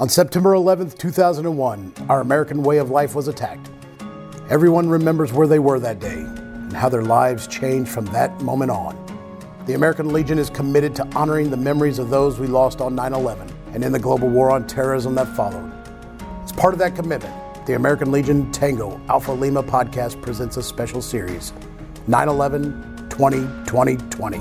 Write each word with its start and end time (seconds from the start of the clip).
On 0.00 0.08
September 0.08 0.54
11th, 0.54 0.98
2001, 0.98 1.94
our 2.08 2.20
American 2.20 2.64
way 2.64 2.78
of 2.78 2.90
life 2.90 3.14
was 3.14 3.28
attacked. 3.28 3.70
Everyone 4.50 4.88
remembers 4.88 5.32
where 5.32 5.46
they 5.46 5.60
were 5.60 5.78
that 5.78 6.00
day 6.00 6.18
and 6.18 6.72
how 6.72 6.88
their 6.88 7.04
lives 7.04 7.46
changed 7.46 7.92
from 7.92 8.06
that 8.06 8.40
moment 8.40 8.72
on. 8.72 8.98
The 9.66 9.74
American 9.74 10.12
Legion 10.12 10.36
is 10.36 10.50
committed 10.50 10.96
to 10.96 11.06
honoring 11.14 11.48
the 11.48 11.56
memories 11.56 12.00
of 12.00 12.10
those 12.10 12.40
we 12.40 12.48
lost 12.48 12.80
on 12.80 12.96
9 12.96 13.12
11 13.12 13.48
and 13.72 13.84
in 13.84 13.92
the 13.92 14.00
global 14.00 14.28
war 14.28 14.50
on 14.50 14.66
terrorism 14.66 15.14
that 15.14 15.28
followed. 15.36 15.72
As 16.42 16.50
part 16.50 16.74
of 16.74 16.80
that 16.80 16.96
commitment, 16.96 17.32
the 17.64 17.74
American 17.74 18.10
Legion 18.10 18.50
Tango 18.50 19.00
Alpha 19.08 19.30
Lima 19.30 19.62
podcast 19.62 20.20
presents 20.20 20.56
a 20.56 20.62
special 20.64 21.02
series 21.02 21.52
9 22.08 22.28
11 22.28 23.06
20 23.10 23.46
20 23.64 23.96
20. 23.96 24.40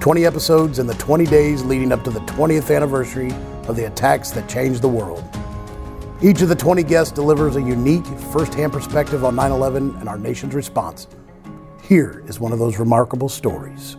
20 0.00 0.26
episodes 0.26 0.78
in 0.78 0.86
the 0.86 0.94
20 0.96 1.24
days 1.24 1.64
leading 1.64 1.90
up 1.90 2.04
to 2.04 2.10
the 2.10 2.20
20th 2.20 2.76
anniversary 2.76 3.32
of 3.68 3.76
the 3.76 3.84
attacks 3.84 4.30
that 4.32 4.48
changed 4.48 4.82
the 4.82 4.88
world. 4.88 5.24
Each 6.22 6.40
of 6.42 6.48
the 6.48 6.54
20 6.54 6.82
guests 6.84 7.12
delivers 7.12 7.56
a 7.56 7.62
unique, 7.62 8.06
first 8.32 8.54
hand 8.54 8.72
perspective 8.72 9.24
on 9.24 9.36
9 9.36 9.50
11 9.50 9.96
and 9.96 10.08
our 10.08 10.18
nation's 10.18 10.54
response. 10.54 11.06
Here 11.82 12.22
is 12.26 12.40
one 12.40 12.52
of 12.52 12.58
those 12.58 12.78
remarkable 12.78 13.28
stories. 13.28 13.96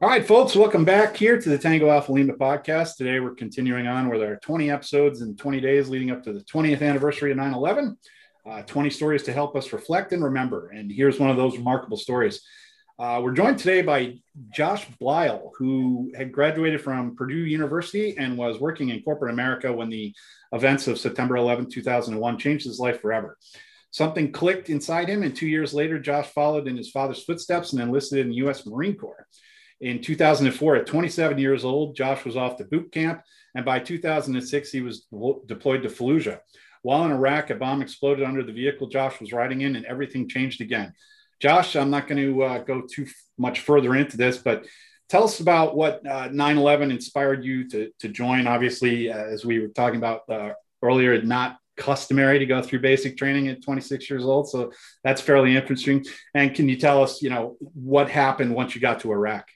All 0.00 0.08
right, 0.08 0.26
folks, 0.26 0.54
welcome 0.54 0.84
back 0.84 1.16
here 1.16 1.40
to 1.40 1.48
the 1.48 1.58
Tango 1.58 1.90
Alpha 1.90 2.12
Lima 2.12 2.34
podcast. 2.34 2.96
Today 2.96 3.18
we're 3.18 3.34
continuing 3.34 3.88
on 3.88 4.08
with 4.08 4.22
our 4.22 4.36
20 4.36 4.70
episodes 4.70 5.22
in 5.22 5.36
20 5.36 5.60
days 5.60 5.88
leading 5.88 6.12
up 6.12 6.22
to 6.22 6.32
the 6.32 6.44
20th 6.44 6.82
anniversary 6.82 7.32
of 7.32 7.36
9 7.36 7.52
11. 7.52 7.98
Uh, 8.48 8.62
20 8.62 8.90
stories 8.90 9.24
to 9.24 9.32
help 9.32 9.56
us 9.56 9.72
reflect 9.72 10.12
and 10.12 10.22
remember. 10.22 10.68
And 10.68 10.90
here's 10.90 11.18
one 11.18 11.30
of 11.30 11.36
those 11.36 11.56
remarkable 11.56 11.96
stories. 11.96 12.40
Uh, 13.00 13.20
we're 13.22 13.30
joined 13.30 13.56
today 13.56 13.80
by 13.80 14.12
Josh 14.50 14.84
Bleill, 15.00 15.52
who 15.56 16.10
had 16.16 16.32
graduated 16.32 16.80
from 16.80 17.14
Purdue 17.14 17.36
University 17.36 18.18
and 18.18 18.36
was 18.36 18.58
working 18.58 18.88
in 18.88 19.02
corporate 19.02 19.32
America 19.32 19.72
when 19.72 19.88
the 19.88 20.12
events 20.50 20.88
of 20.88 20.98
September 20.98 21.36
11, 21.36 21.70
2001 21.70 22.38
changed 22.38 22.66
his 22.66 22.80
life 22.80 23.00
forever. 23.00 23.38
Something 23.92 24.32
clicked 24.32 24.68
inside 24.68 25.08
him, 25.08 25.22
and 25.22 25.34
two 25.34 25.46
years 25.46 25.72
later, 25.72 26.00
Josh 26.00 26.26
followed 26.30 26.66
in 26.66 26.76
his 26.76 26.90
father's 26.90 27.22
footsteps 27.22 27.72
and 27.72 27.80
enlisted 27.80 28.18
in 28.18 28.30
the 28.30 28.36
U.S. 28.36 28.66
Marine 28.66 28.96
Corps. 28.96 29.28
In 29.80 30.02
2004, 30.02 30.76
at 30.76 30.86
27 30.88 31.38
years 31.38 31.64
old, 31.64 31.94
Josh 31.94 32.24
was 32.24 32.36
off 32.36 32.56
to 32.56 32.64
boot 32.64 32.90
camp, 32.90 33.22
and 33.54 33.64
by 33.64 33.78
2006, 33.78 34.72
he 34.72 34.80
was 34.80 35.06
deployed 35.46 35.84
to 35.84 35.88
Fallujah. 35.88 36.40
While 36.82 37.04
in 37.04 37.12
Iraq, 37.12 37.50
a 37.50 37.54
bomb 37.54 37.80
exploded 37.80 38.24
under 38.24 38.42
the 38.42 38.52
vehicle 38.52 38.88
Josh 38.88 39.20
was 39.20 39.32
riding 39.32 39.60
in, 39.60 39.76
and 39.76 39.86
everything 39.86 40.28
changed 40.28 40.60
again. 40.60 40.92
Josh, 41.40 41.76
I'm 41.76 41.90
not 41.90 42.08
going 42.08 42.22
to 42.22 42.42
uh, 42.42 42.58
go 42.58 42.82
too 42.82 43.06
much 43.36 43.60
further 43.60 43.94
into 43.94 44.16
this, 44.16 44.38
but 44.38 44.66
tell 45.08 45.24
us 45.24 45.40
about 45.40 45.76
what 45.76 46.04
uh, 46.06 46.28
9/11 46.28 46.90
inspired 46.90 47.44
you 47.44 47.68
to 47.68 47.90
to 48.00 48.08
join. 48.08 48.46
Obviously, 48.46 49.10
uh, 49.10 49.16
as 49.16 49.44
we 49.44 49.60
were 49.60 49.68
talking 49.68 49.98
about 49.98 50.28
uh, 50.28 50.52
earlier, 50.82 51.20
not 51.22 51.58
customary 51.76 52.40
to 52.40 52.46
go 52.46 52.60
through 52.60 52.80
basic 52.80 53.16
training 53.16 53.46
at 53.48 53.62
26 53.62 54.10
years 54.10 54.24
old, 54.24 54.48
so 54.48 54.72
that's 55.04 55.20
fairly 55.20 55.56
interesting. 55.56 56.04
And 56.34 56.54
can 56.54 56.68
you 56.68 56.76
tell 56.76 57.02
us, 57.02 57.22
you 57.22 57.30
know, 57.30 57.56
what 57.60 58.10
happened 58.10 58.54
once 58.54 58.74
you 58.74 58.80
got 58.80 59.00
to 59.00 59.12
Iraq? 59.12 59.48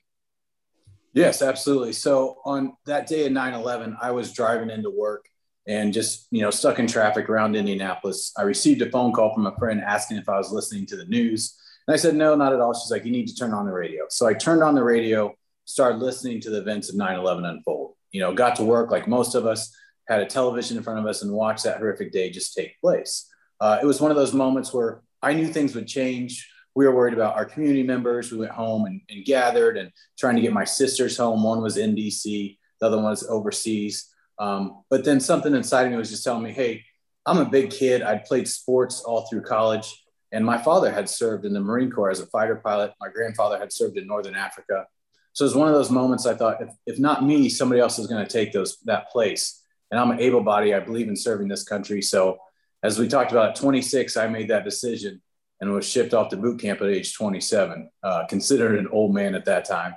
Yes, 1.14 1.42
absolutely. 1.42 1.92
So 1.92 2.38
on 2.44 2.75
that 2.86 3.06
day 3.06 3.27
of 3.27 3.33
9/11, 3.33 3.97
I 4.00 4.12
was 4.12 4.33
driving 4.33 4.70
into 4.70 4.91
work 4.91 5.27
and 5.66 5.92
just 5.92 6.27
you 6.30 6.42
know 6.42 6.50
stuck 6.50 6.78
in 6.78 6.86
traffic 6.86 7.28
around 7.28 7.56
Indianapolis. 7.56 8.33
I 8.38 8.42
received 8.42 8.83
a 8.83 8.91
phone 8.91 9.12
call 9.12 9.34
from 9.34 9.47
a 9.47 9.56
friend 9.56 9.80
asking 9.80 10.19
if 10.19 10.28
I 10.28 10.38
was 10.38 10.53
listening 10.53 10.86
to 10.86 10.97
the 10.97 11.05
news 11.06 11.58
and 11.86 11.94
I 11.94 11.97
said, 11.97 12.14
no, 12.14 12.34
not 12.34 12.52
at 12.52 12.61
all. 12.61 12.75
She's 12.75 12.91
like, 12.91 13.05
you 13.05 13.11
need 13.11 13.28
to 13.28 13.34
turn 13.34 13.52
on 13.52 13.66
the 13.66 13.72
radio. 13.72 14.05
So 14.08 14.27
I 14.27 14.34
turned 14.34 14.62
on 14.62 14.75
the 14.75 14.84
radio, 14.84 15.34
started 15.64 15.98
listening 15.98 16.41
to 16.42 16.50
the 16.50 16.58
events 16.58 16.88
of 16.88 16.97
9 16.97 17.19
11 17.19 17.44
unfold. 17.44 17.94
You 18.11 18.20
know, 18.20 18.34
got 18.34 18.56
to 18.56 18.64
work 18.64 18.91
like 18.91 19.08
most 19.08 19.34
of 19.34 19.47
us, 19.47 19.75
had 20.08 20.20
a 20.20 20.27
television 20.27 20.77
in 20.77 20.83
front 20.83 20.98
of 20.98 21.06
us 21.06 21.22
and 21.22 21.33
watched 21.33 21.64
that 21.64 21.78
horrific 21.78 22.12
day 22.12 22.30
just 22.30 22.55
take 22.55 22.80
place. 22.80 23.28
Uh, 23.60 23.78
it 23.83 23.86
was 23.86 24.00
one 24.00 24.10
of 24.10 24.16
those 24.16 24.34
moments 24.34 24.72
where 24.72 25.03
I 25.22 25.32
knew 25.32 25.47
things 25.47 25.75
would 25.75 25.87
change. 25.87 26.48
We 26.75 26.87
were 26.87 26.94
worried 26.94 27.15
about 27.15 27.37
our 27.37 27.44
community 27.44 27.82
members. 27.82 28.32
We 28.32 28.38
went 28.38 28.53
home 28.53 28.87
and, 28.87 29.00
and 29.09 29.25
gathered 29.25 29.76
and 29.76 29.93
trying 30.19 30.37
to 30.37 30.43
get 30.43 30.53
my 30.53 30.64
sisters 30.64 31.16
home. 31.16 31.43
One 31.43 31.62
was 31.62 31.76
in 31.76 31.94
DC, 31.94 32.59
the 32.81 32.87
other 32.87 32.97
one 32.97 33.06
was 33.06 33.26
overseas. 33.28 34.09
Um, 34.38 34.82
but 34.91 35.04
then 35.04 35.20
something 35.20 35.54
inside 35.54 35.84
of 35.84 35.93
me 35.93 35.97
was 35.97 36.10
just 36.10 36.25
telling 36.25 36.43
me, 36.43 36.50
hey, 36.50 36.84
I'm 37.25 37.38
a 37.38 37.44
big 37.44 37.70
kid. 37.70 38.03
I'd 38.03 38.25
played 38.25 38.49
sports 38.49 39.00
all 39.03 39.26
through 39.28 39.43
college. 39.43 40.01
And 40.32 40.44
my 40.44 40.56
father 40.56 40.91
had 40.91 41.09
served 41.09 41.44
in 41.44 41.53
the 41.53 41.60
Marine 41.60 41.91
Corps 41.91 42.10
as 42.10 42.20
a 42.20 42.26
fighter 42.26 42.56
pilot. 42.56 42.93
My 43.00 43.09
grandfather 43.09 43.59
had 43.59 43.72
served 43.72 43.98
in 43.98 44.06
Northern 44.06 44.34
Africa. 44.34 44.87
So 45.34 45.44
it 45.44 45.48
was 45.48 45.54
one 45.54 45.69
of 45.69 45.75
those 45.75 45.91
moments 45.91 46.26
I 46.26 46.34
thought, 46.34 46.62
if, 46.62 46.69
if 46.87 46.98
not 46.98 47.25
me, 47.25 47.48
somebody 47.48 47.81
else 47.81 47.98
is 47.98 48.06
going 48.06 48.25
to 48.25 48.31
take 48.31 48.53
those 48.53 48.78
that 48.84 49.10
place. 49.10 49.62
And 49.91 50.00
I'm 50.00 50.10
an 50.10 50.20
able 50.20 50.43
body. 50.43 50.75
I 50.75 50.81
believe 50.81 51.09
in 51.09 51.16
serving 51.16 51.48
this 51.48 51.65
country. 51.65 52.00
So 52.00 52.38
as 52.82 52.98
we 52.98 53.09
talked 53.09 53.31
about 53.31 53.50
at 53.50 53.56
26, 53.56 54.16
I 54.16 54.26
made 54.26 54.48
that 54.48 54.65
decision 54.65 55.20
and 55.60 55.72
was 55.72 55.88
shipped 55.88 56.12
off 56.12 56.31
to 56.31 56.37
boot 56.37 56.60
camp 56.60 56.81
at 56.81 56.88
age 56.88 57.14
27, 57.14 57.88
uh, 58.03 58.26
considered 58.26 58.78
an 58.78 58.88
old 58.88 59.14
man 59.14 59.34
at 59.34 59.44
that 59.44 59.64
time. 59.64 59.94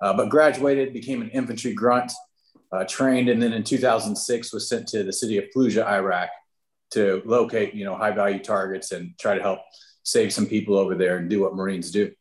Uh, 0.00 0.12
but 0.12 0.28
graduated, 0.28 0.92
became 0.92 1.22
an 1.22 1.30
infantry 1.30 1.72
grunt, 1.72 2.12
uh, 2.72 2.84
trained, 2.84 3.28
and 3.28 3.40
then 3.40 3.52
in 3.52 3.62
2006 3.62 4.52
was 4.52 4.68
sent 4.68 4.88
to 4.88 5.04
the 5.04 5.12
city 5.12 5.38
of 5.38 5.44
Fallujah, 5.54 5.86
Iraq, 5.86 6.28
to 6.92 7.22
locate, 7.24 7.74
you 7.74 7.84
know, 7.84 7.96
high 7.96 8.12
value 8.12 8.42
targets 8.42 8.92
and 8.92 9.18
try 9.18 9.34
to 9.34 9.42
help 9.42 9.60
save 10.02 10.32
some 10.32 10.46
people 10.46 10.76
over 10.76 10.94
there 10.94 11.18
and 11.18 11.28
do 11.28 11.40
what 11.40 11.54
Marines 11.54 11.90
do. 11.90 12.12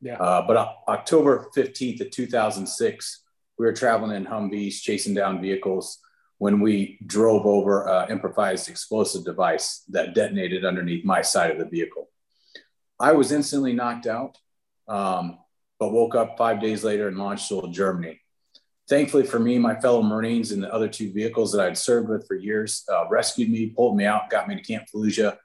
Yeah. 0.00 0.16
Uh, 0.16 0.46
but 0.46 0.56
October 0.88 1.48
15th 1.56 2.00
of 2.00 2.10
2006, 2.10 3.22
we 3.58 3.66
were 3.66 3.72
traveling 3.72 4.16
in 4.16 4.26
Humvees, 4.26 4.80
chasing 4.80 5.14
down 5.14 5.40
vehicles 5.40 6.00
when 6.38 6.60
we 6.60 6.98
drove 7.06 7.46
over 7.46 7.88
an 7.88 8.10
improvised 8.10 8.68
explosive 8.68 9.24
device 9.24 9.82
that 9.88 10.14
detonated 10.14 10.64
underneath 10.64 11.04
my 11.04 11.22
side 11.22 11.50
of 11.50 11.58
the 11.58 11.64
vehicle. 11.64 12.10
I 12.98 13.12
was 13.12 13.32
instantly 13.32 13.72
knocked 13.72 14.06
out, 14.06 14.38
um, 14.88 15.38
but 15.78 15.92
woke 15.92 16.14
up 16.14 16.36
five 16.36 16.60
days 16.60 16.84
later 16.84 17.08
and 17.08 17.18
launched 17.18 17.48
to 17.48 17.68
Germany. 17.70 18.20
Thankfully 18.88 19.24
for 19.24 19.38
me, 19.38 19.58
my 19.58 19.74
fellow 19.80 20.02
Marines 20.02 20.52
and 20.52 20.62
the 20.62 20.72
other 20.72 20.88
two 20.88 21.10
vehicles 21.12 21.52
that 21.52 21.66
I'd 21.66 21.78
served 21.78 22.10
with 22.10 22.26
for 22.26 22.34
years 22.34 22.84
uh, 22.92 23.08
rescued 23.08 23.50
me, 23.50 23.68
pulled 23.68 23.96
me 23.96 24.04
out, 24.04 24.28
got 24.28 24.46
me 24.46 24.56
to 24.56 24.62
Camp 24.62 24.84
Fallujah. 24.94 25.38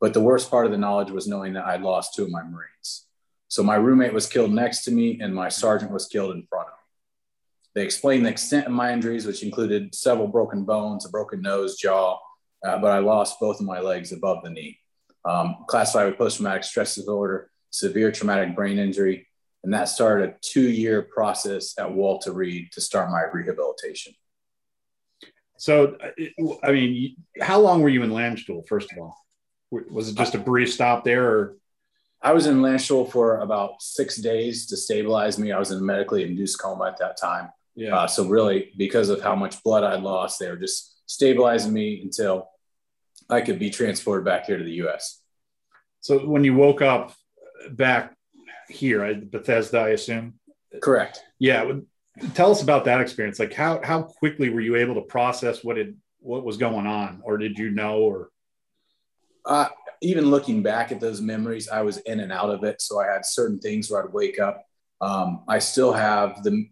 But 0.00 0.12
the 0.12 0.20
worst 0.20 0.50
part 0.50 0.66
of 0.66 0.72
the 0.72 0.78
knowledge 0.78 1.10
was 1.10 1.28
knowing 1.28 1.52
that 1.52 1.66
I'd 1.66 1.82
lost 1.82 2.14
two 2.14 2.24
of 2.24 2.30
my 2.30 2.42
Marines. 2.42 3.06
So 3.48 3.62
my 3.62 3.76
roommate 3.76 4.14
was 4.14 4.26
killed 4.26 4.52
next 4.52 4.84
to 4.84 4.90
me, 4.90 5.20
and 5.20 5.34
my 5.34 5.48
sergeant 5.48 5.92
was 5.92 6.06
killed 6.06 6.34
in 6.34 6.46
front 6.48 6.68
of 6.68 6.72
me. 6.72 6.78
They 7.74 7.84
explained 7.84 8.26
the 8.26 8.30
extent 8.30 8.66
of 8.66 8.72
my 8.72 8.92
injuries, 8.92 9.26
which 9.26 9.42
included 9.42 9.94
several 9.94 10.26
broken 10.26 10.64
bones, 10.64 11.04
a 11.04 11.10
broken 11.10 11.42
nose, 11.42 11.76
jaw, 11.76 12.18
uh, 12.64 12.78
but 12.78 12.90
I 12.90 12.98
lost 12.98 13.38
both 13.38 13.60
of 13.60 13.66
my 13.66 13.80
legs 13.80 14.12
above 14.12 14.42
the 14.42 14.50
knee. 14.50 14.78
Um, 15.24 15.64
classified 15.68 16.06
with 16.06 16.18
post 16.18 16.38
traumatic 16.38 16.64
stress 16.64 16.94
disorder, 16.94 17.50
severe 17.70 18.10
traumatic 18.10 18.56
brain 18.56 18.78
injury, 18.78 19.26
and 19.62 19.74
that 19.74 19.88
started 19.88 20.30
a 20.30 20.34
two 20.40 20.68
year 20.68 21.02
process 21.02 21.74
at 21.78 21.92
Walter 21.92 22.32
Reed 22.32 22.72
to 22.72 22.80
start 22.80 23.10
my 23.10 23.24
rehabilitation. 23.32 24.14
So, 25.58 25.98
I 26.64 26.72
mean, 26.72 27.16
how 27.40 27.60
long 27.60 27.82
were 27.82 27.90
you 27.90 28.02
in 28.02 28.10
Landstuhl, 28.10 28.66
first 28.66 28.90
of 28.92 28.98
all? 28.98 29.16
Was 29.70 30.08
it 30.08 30.16
just 30.16 30.34
a 30.34 30.38
brief 30.38 30.72
stop 30.72 31.04
there? 31.04 31.28
Or? 31.28 31.56
I 32.22 32.32
was 32.32 32.46
in 32.46 32.62
Landstuhl 32.62 33.10
for 33.10 33.40
about 33.40 33.82
six 33.82 34.16
days 34.16 34.66
to 34.68 34.76
stabilize 34.76 35.38
me. 35.38 35.52
I 35.52 35.58
was 35.58 35.70
in 35.70 35.78
a 35.78 35.82
medically 35.82 36.22
induced 36.22 36.58
coma 36.60 36.86
at 36.86 36.98
that 36.98 37.18
time. 37.18 37.50
Yeah. 37.74 37.94
Uh, 37.94 38.06
so, 38.06 38.26
really, 38.26 38.72
because 38.78 39.10
of 39.10 39.20
how 39.20 39.34
much 39.34 39.62
blood 39.62 39.84
I 39.84 39.96
lost, 39.96 40.38
they 40.38 40.48
were 40.48 40.56
just 40.56 41.02
stabilizing 41.04 41.74
me 41.74 42.00
until 42.02 42.48
I 43.28 43.42
could 43.42 43.58
be 43.58 43.68
transported 43.68 44.24
back 44.24 44.46
here 44.46 44.56
to 44.56 44.64
the 44.64 44.82
US. 44.86 45.20
So, 46.00 46.26
when 46.26 46.42
you 46.42 46.54
woke 46.54 46.80
up 46.80 47.14
back 47.70 48.16
here 48.70 49.04
at 49.04 49.30
Bethesda, 49.30 49.78
I 49.78 49.88
assume. 49.90 50.34
Correct. 50.82 51.22
Yeah. 51.38 51.70
Tell 52.34 52.50
us 52.50 52.62
about 52.62 52.84
that 52.84 53.00
experience. 53.00 53.38
Like 53.38 53.52
how 53.52 53.80
how 53.82 54.02
quickly 54.02 54.50
were 54.50 54.60
you 54.60 54.76
able 54.76 54.94
to 54.94 55.02
process 55.02 55.64
what 55.64 55.78
it 55.78 55.94
what 56.20 56.44
was 56.44 56.56
going 56.56 56.86
on, 56.86 57.20
or 57.24 57.38
did 57.38 57.58
you 57.58 57.70
know, 57.70 57.98
or? 57.98 58.30
Uh, 59.46 59.68
even 60.02 60.30
looking 60.30 60.62
back 60.62 60.92
at 60.92 61.00
those 61.00 61.20
memories, 61.20 61.68
I 61.68 61.82
was 61.82 61.98
in 61.98 62.20
and 62.20 62.32
out 62.32 62.50
of 62.50 62.64
it. 62.64 62.80
So 62.80 63.00
I 63.00 63.06
had 63.06 63.24
certain 63.24 63.58
things 63.58 63.90
where 63.90 64.02
I'd 64.02 64.12
wake 64.12 64.38
up. 64.38 64.64
Um, 65.00 65.44
I 65.48 65.58
still 65.58 65.92
have 65.92 66.42
the 66.42 66.68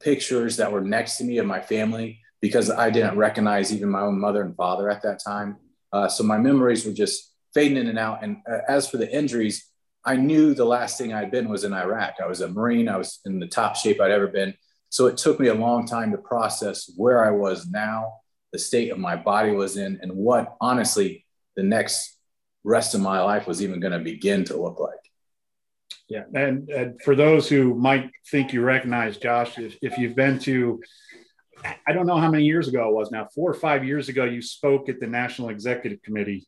pictures 0.00 0.56
that 0.56 0.72
were 0.72 0.80
next 0.80 1.16
to 1.18 1.24
me 1.24 1.38
of 1.38 1.46
my 1.46 1.60
family 1.60 2.20
because 2.40 2.70
I 2.70 2.90
didn't 2.90 3.16
recognize 3.16 3.72
even 3.72 3.90
my 3.90 4.00
own 4.00 4.20
mother 4.20 4.42
and 4.42 4.56
father 4.56 4.90
at 4.90 5.02
that 5.02 5.20
time. 5.24 5.56
Uh, 5.92 6.08
so 6.08 6.24
my 6.24 6.38
memories 6.38 6.84
were 6.84 6.92
just 6.92 7.32
fading 7.54 7.78
in 7.78 7.88
and 7.88 7.98
out. 7.98 8.22
And 8.22 8.38
uh, 8.50 8.58
as 8.68 8.88
for 8.88 8.98
the 8.98 9.10
injuries, 9.10 9.70
I 10.06 10.16
knew 10.16 10.54
the 10.54 10.64
last 10.64 10.96
thing 10.96 11.12
I'd 11.12 11.30
been 11.30 11.48
was 11.48 11.64
in 11.64 11.72
Iraq. 11.72 12.14
I 12.22 12.26
was 12.26 12.40
a 12.40 12.48
Marine. 12.48 12.88
I 12.88 12.96
was 12.96 13.20
in 13.26 13.40
the 13.40 13.46
top 13.46 13.76
shape 13.76 14.00
I'd 14.00 14.12
ever 14.12 14.28
been. 14.28 14.54
So 14.88 15.06
it 15.06 15.16
took 15.16 15.40
me 15.40 15.48
a 15.48 15.54
long 15.54 15.86
time 15.86 16.12
to 16.12 16.18
process 16.18 16.90
where 16.96 17.24
I 17.24 17.32
was 17.32 17.66
now, 17.66 18.12
the 18.52 18.58
state 18.58 18.90
of 18.90 18.98
my 18.98 19.16
body 19.16 19.50
was 19.50 19.76
in, 19.76 19.98
and 20.00 20.12
what 20.12 20.56
honestly 20.60 21.26
the 21.56 21.64
next 21.64 22.16
rest 22.62 22.94
of 22.94 23.00
my 23.00 23.20
life 23.20 23.46
was 23.46 23.62
even 23.62 23.80
going 23.80 23.92
to 23.92 23.98
begin 23.98 24.44
to 24.44 24.56
look 24.56 24.78
like. 24.78 24.94
Yeah. 26.08 26.24
And, 26.34 26.70
and, 26.70 27.02
for 27.02 27.16
those 27.16 27.48
who 27.48 27.74
might 27.74 28.10
think 28.30 28.52
you 28.52 28.62
recognize 28.62 29.16
Josh, 29.16 29.58
if, 29.58 29.76
if 29.82 29.98
you've 29.98 30.14
been 30.14 30.38
to 30.40 30.80
I 31.86 31.92
don't 31.92 32.06
know 32.06 32.18
how 32.18 32.30
many 32.30 32.44
years 32.44 32.68
ago 32.68 32.88
it 32.88 32.94
was 32.94 33.10
now, 33.10 33.28
four 33.34 33.50
or 33.50 33.54
five 33.54 33.84
years 33.84 34.08
ago, 34.08 34.24
you 34.24 34.42
spoke 34.42 34.88
at 34.88 35.00
the 35.00 35.06
National 35.06 35.48
Executive 35.48 36.02
Committee. 36.02 36.46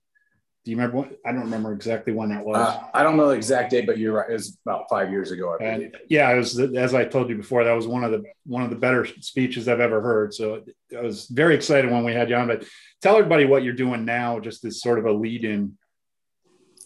Do 0.65 0.73
you 0.73 0.77
remember 0.77 0.99
what? 0.99 1.19
I 1.25 1.33
don't 1.33 1.43
remember 1.43 1.73
exactly 1.73 2.13
when 2.13 2.29
that 2.31 2.45
was. 2.45 2.57
Uh, 2.57 2.83
I 2.93 3.03
don't 3.03 3.17
know 3.17 3.29
the 3.29 3.35
exact 3.35 3.71
date, 3.71 3.87
but 3.87 3.97
you're 3.97 4.13
right. 4.13 4.29
It 4.29 4.35
was 4.35 4.59
about 4.67 4.85
five 4.91 5.11
years 5.11 5.31
ago. 5.31 5.57
I 5.59 5.65
and 5.65 5.97
yeah, 6.09 6.31
it 6.31 6.37
was 6.37 6.59
as 6.59 6.95
I 6.95 7.05
told 7.05 7.31
you 7.31 7.37
before. 7.37 7.65
That 7.65 7.73
was 7.73 7.87
one 7.87 8.05
of 8.05 8.11
the 8.11 8.23
one 8.45 8.63
of 8.63 8.71
the 8.71 8.77
better 8.77 9.07
speeches 9.07 9.69
I've 9.69 9.81
ever 9.81 10.03
heard. 10.03 10.35
So 10.35 10.63
I 10.97 11.01
was 11.01 11.27
very 11.27 11.55
excited 11.55 11.91
when 11.91 12.05
we 12.05 12.13
had 12.13 12.29
you 12.29 12.37
on. 12.37 12.49
But 12.49 12.65
tell 13.01 13.17
everybody 13.17 13.47
what 13.47 13.63
you're 13.63 13.73
doing 13.73 14.05
now, 14.05 14.41
just 14.41 14.65
as 14.65 14.83
sort 14.83 14.99
of 14.99 15.07
a 15.07 15.13
lead 15.13 15.45
in. 15.45 15.79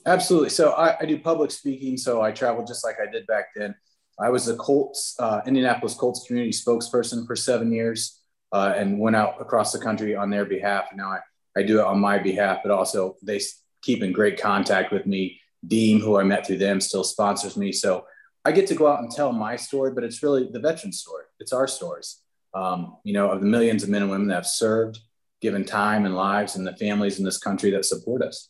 Absolutely. 0.06 0.50
So 0.50 0.72
I, 0.72 0.98
I 1.00 1.04
do 1.04 1.18
public 1.18 1.50
speaking. 1.50 1.96
So 1.96 2.22
I 2.22 2.30
travel 2.32 2.64
just 2.64 2.84
like 2.84 2.96
I 3.00 3.10
did 3.10 3.26
back 3.26 3.46
then. 3.56 3.74
I 4.20 4.30
was 4.30 4.46
the 4.46 4.54
Colts, 4.56 5.16
uh, 5.18 5.40
Indianapolis 5.46 5.94
Colts 5.94 6.26
community 6.26 6.52
spokesperson 6.52 7.26
for 7.26 7.34
seven 7.34 7.72
years 7.72 8.20
uh, 8.52 8.74
and 8.76 8.98
went 8.98 9.16
out 9.16 9.40
across 9.40 9.72
the 9.72 9.78
country 9.78 10.14
on 10.14 10.30
their 10.30 10.44
behalf. 10.44 10.86
And 10.90 10.98
now 10.98 11.08
I, 11.08 11.20
I 11.56 11.62
do 11.62 11.80
it 11.80 11.84
on 11.84 11.98
my 11.98 12.18
behalf, 12.18 12.58
but 12.62 12.70
also 12.70 13.16
they 13.22 13.40
keep 13.82 14.02
in 14.02 14.12
great 14.12 14.40
contact 14.40 14.92
with 14.92 15.06
me. 15.06 15.40
Deem, 15.66 16.00
who 16.00 16.18
I 16.18 16.24
met 16.24 16.46
through 16.46 16.58
them, 16.58 16.80
still 16.80 17.04
sponsors 17.04 17.56
me. 17.56 17.72
So 17.72 18.04
I 18.44 18.52
get 18.52 18.66
to 18.68 18.74
go 18.74 18.88
out 18.88 19.00
and 19.00 19.10
tell 19.10 19.32
my 19.32 19.56
story, 19.56 19.92
but 19.92 20.02
it's 20.02 20.22
really 20.22 20.48
the 20.50 20.58
veteran 20.58 20.92
story. 20.92 21.24
It's 21.38 21.52
our 21.52 21.68
stories, 21.68 22.22
um, 22.54 22.96
you 23.04 23.12
know, 23.12 23.30
of 23.30 23.40
the 23.40 23.46
millions 23.46 23.82
of 23.82 23.88
men 23.88 24.02
and 24.02 24.10
women 24.10 24.28
that 24.28 24.34
have 24.34 24.46
served, 24.46 24.98
given 25.40 25.64
time 25.64 26.04
and 26.04 26.16
lives, 26.16 26.56
and 26.56 26.66
the 26.66 26.76
families 26.76 27.18
in 27.18 27.24
this 27.24 27.38
country 27.38 27.70
that 27.72 27.84
support 27.84 28.22
us. 28.22 28.48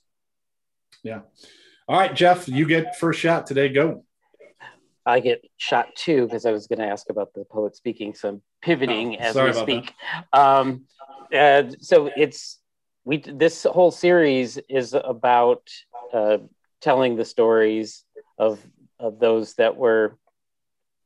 Yeah. 1.02 1.20
All 1.88 1.98
right, 1.98 2.14
Jeff, 2.14 2.48
you 2.48 2.66
get 2.66 2.98
first 2.98 3.20
shot 3.20 3.46
today. 3.46 3.68
Go. 3.68 4.04
I 5.04 5.20
get 5.20 5.44
shot 5.56 5.88
too 5.96 6.26
because 6.26 6.46
I 6.46 6.52
was 6.52 6.66
going 6.66 6.78
to 6.78 6.86
ask 6.86 7.10
about 7.10 7.34
the 7.34 7.44
public 7.44 7.74
speaking. 7.74 8.14
So 8.14 8.28
I'm 8.28 8.42
pivoting 8.62 9.16
oh, 9.20 9.24
as 9.24 9.34
we 9.34 9.52
speak. 9.52 9.92
Um, 10.32 10.84
so 11.80 12.10
it's 12.16 12.58
we 13.04 13.18
this 13.18 13.64
whole 13.64 13.90
series 13.90 14.58
is 14.68 14.94
about 14.94 15.68
uh, 16.12 16.38
telling 16.80 17.16
the 17.16 17.24
stories 17.24 18.04
of 18.38 18.60
of 18.98 19.18
those 19.18 19.54
that 19.54 19.76
were 19.76 20.16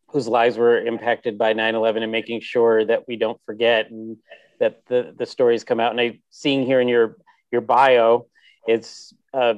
whose 0.08 0.28
lives 0.28 0.56
were 0.56 0.78
impacted 0.78 1.37
by 1.37 1.52
9-11 1.52 2.02
and 2.02 2.12
making 2.12 2.40
sure 2.40 2.84
that 2.84 3.08
we 3.08 3.16
don't 3.16 3.40
forget 3.44 3.90
and 3.90 4.16
that 4.60 4.82
the 4.87 5.14
the 5.16 5.26
stories 5.26 5.64
come 5.64 5.81
out 5.81 5.90
and 5.90 6.00
i 6.00 6.19
seeing 6.31 6.64
here 6.64 6.81
in 6.81 6.88
your 6.88 7.16
your 7.50 7.60
bio 7.60 8.26
it's 8.66 9.14
uh, 9.32 9.54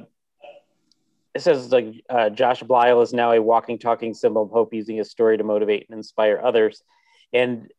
it 1.33 1.41
says 1.41 1.71
like 1.71 2.03
uh, 2.09 2.29
Josh 2.29 2.63
Bleill 2.63 3.01
is 3.01 3.13
now 3.13 3.31
a 3.31 3.41
walking, 3.41 3.79
talking 3.79 4.13
symbol 4.13 4.43
of 4.43 4.49
hope, 4.49 4.73
using 4.73 4.97
his 4.97 5.09
story 5.09 5.37
to 5.37 5.43
motivate 5.43 5.87
and 5.89 5.97
inspire 5.97 6.39
others. 6.43 6.83
And 7.33 7.71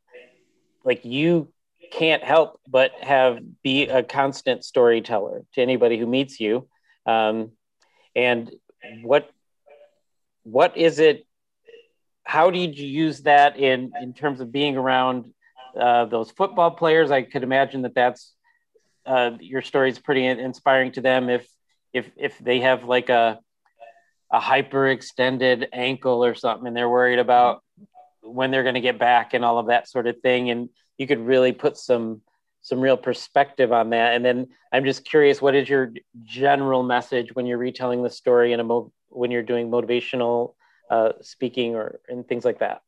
like 0.84 1.04
you 1.04 1.52
can't 1.90 2.22
help 2.22 2.60
but 2.66 2.92
have 3.00 3.40
be 3.62 3.88
a 3.88 4.02
constant 4.02 4.64
storyteller 4.64 5.44
to 5.54 5.62
anybody 5.62 5.98
who 5.98 6.06
meets 6.06 6.40
you. 6.40 6.69
Um, 7.06 7.52
and 8.14 8.50
what 9.02 9.31
what 10.42 10.76
is 10.76 10.98
it? 10.98 11.26
How 12.25 12.50
did 12.50 12.78
you 12.78 12.87
use 12.87 13.22
that 13.22 13.58
in 13.58 13.92
in 14.00 14.14
terms 14.14 14.40
of 14.40 14.52
being 14.52 14.76
around 14.76 15.32
uh, 15.78 16.06
those 16.06 16.31
football 16.31 16.70
players? 16.70 17.10
I 17.10 17.22
could 17.22 17.42
imagine 17.42 17.82
that 17.82 17.94
that's 17.94 18.32
uh, 19.06 19.32
your 19.40 19.62
story 19.62 19.90
is 19.90 19.98
pretty 19.98 20.26
inspiring 20.26 20.93
to 20.93 21.00
them 21.00 21.28
if 21.28 21.48
if 21.93 22.10
if 22.16 22.38
they 22.38 22.60
have 22.60 22.84
like 22.84 23.08
a 23.08 23.40
a 24.32 24.40
hyper 24.40 24.88
extended 24.88 25.69
ankle 25.72 26.25
or 26.25 26.34
something 26.34 26.66
and 26.66 26.76
they're 26.76 26.88
worried 26.88 27.19
about 27.19 27.62
when 28.22 28.50
they're 28.50 28.62
going 28.62 28.76
to 28.76 28.81
get 28.81 28.98
back 28.98 29.34
and 29.34 29.44
all 29.44 29.58
of 29.58 29.66
that 29.66 29.88
sort 29.88 30.06
of 30.06 30.20
thing 30.20 30.50
and 30.50 30.69
you 31.00 31.06
could 31.06 31.19
really 31.19 31.52
put 31.52 31.79
some 31.79 32.20
some 32.61 32.79
real 32.79 32.99
perspective 32.99 33.73
on 33.73 33.91
that. 33.91 34.14
And 34.14 34.23
then 34.25 34.49
i'm 34.73 34.85
just 34.85 35.05
curious 35.05 35.41
what 35.41 35.55
is 35.56 35.69
your 35.69 35.93
general 36.23 36.82
message 36.82 37.35
when 37.35 37.47
you're 37.47 37.58
retelling 37.58 38.02
the 38.02 38.11
story 38.11 38.52
in 38.52 38.61
a 38.61 38.64
mo- 38.64 38.93
when 39.08 39.31
you're 39.31 39.43
doing 39.43 39.70
motivational 39.70 40.55
uh, 40.91 41.12
speaking 41.23 41.75
or 41.75 42.00
and 42.08 42.29
things 42.29 42.44
like 42.44 42.58
that? 42.61 42.82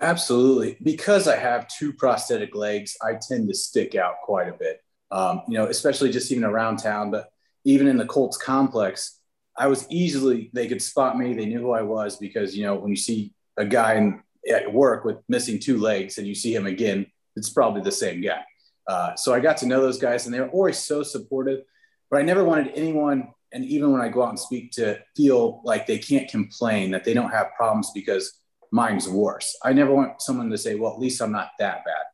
Absolutely. 0.00 0.76
Because 0.82 1.28
i 1.28 1.36
have 1.36 1.68
two 1.68 1.92
prosthetic 1.92 2.54
legs 2.56 2.96
i 3.00 3.12
tend 3.14 3.48
to 3.48 3.54
stick 3.54 3.94
out 3.94 4.16
quite 4.24 4.48
a 4.48 4.52
bit. 4.52 4.82
Um, 5.12 5.42
you 5.46 5.56
know 5.56 5.66
especially 5.66 6.10
just 6.10 6.32
even 6.32 6.42
around 6.42 6.78
town 6.78 7.12
but 7.12 7.30
even 7.64 7.88
in 7.88 7.96
the 7.96 8.06
Colts 8.06 8.36
complex, 8.36 9.20
I 9.58 9.66
was 9.66 9.86
easily, 9.90 10.50
they 10.52 10.68
could 10.68 10.80
spot 10.80 11.18
me. 11.18 11.34
They 11.34 11.46
knew 11.46 11.58
who 11.60 11.72
I 11.72 11.82
was 11.82 12.16
because, 12.16 12.56
you 12.56 12.64
know, 12.64 12.76
when 12.76 12.90
you 12.90 12.96
see 12.96 13.32
a 13.56 13.64
guy 13.64 13.94
in, 13.94 14.22
at 14.48 14.72
work 14.72 15.04
with 15.04 15.16
missing 15.28 15.58
two 15.58 15.78
legs 15.78 16.16
and 16.18 16.28
you 16.28 16.34
see 16.34 16.54
him 16.54 16.66
again, 16.66 17.06
it's 17.36 17.50
probably 17.50 17.82
the 17.82 17.92
same 17.92 18.20
guy. 18.20 18.42
Uh, 18.88 19.14
so 19.16 19.34
I 19.34 19.40
got 19.40 19.56
to 19.58 19.66
know 19.66 19.80
those 19.80 19.98
guys 19.98 20.26
and 20.26 20.34
they 20.34 20.40
were 20.40 20.48
always 20.48 20.78
so 20.78 21.02
supportive, 21.02 21.60
but 22.10 22.20
I 22.20 22.22
never 22.22 22.44
wanted 22.44 22.72
anyone, 22.74 23.28
and 23.52 23.64
even 23.64 23.92
when 23.92 24.00
I 24.00 24.08
go 24.08 24.22
out 24.22 24.30
and 24.30 24.38
speak, 24.38 24.72
to 24.72 24.98
feel 25.16 25.60
like 25.64 25.86
they 25.86 25.98
can't 25.98 26.28
complain, 26.28 26.90
that 26.92 27.04
they 27.04 27.14
don't 27.14 27.30
have 27.30 27.48
problems 27.56 27.90
because 27.94 28.40
mine's 28.72 29.08
worse. 29.08 29.56
I 29.64 29.72
never 29.72 29.94
want 29.94 30.22
someone 30.22 30.50
to 30.50 30.58
say, 30.58 30.74
well, 30.74 30.92
at 30.92 30.98
least 30.98 31.20
I'm 31.20 31.32
not 31.32 31.50
that 31.58 31.84
bad. 31.84 32.04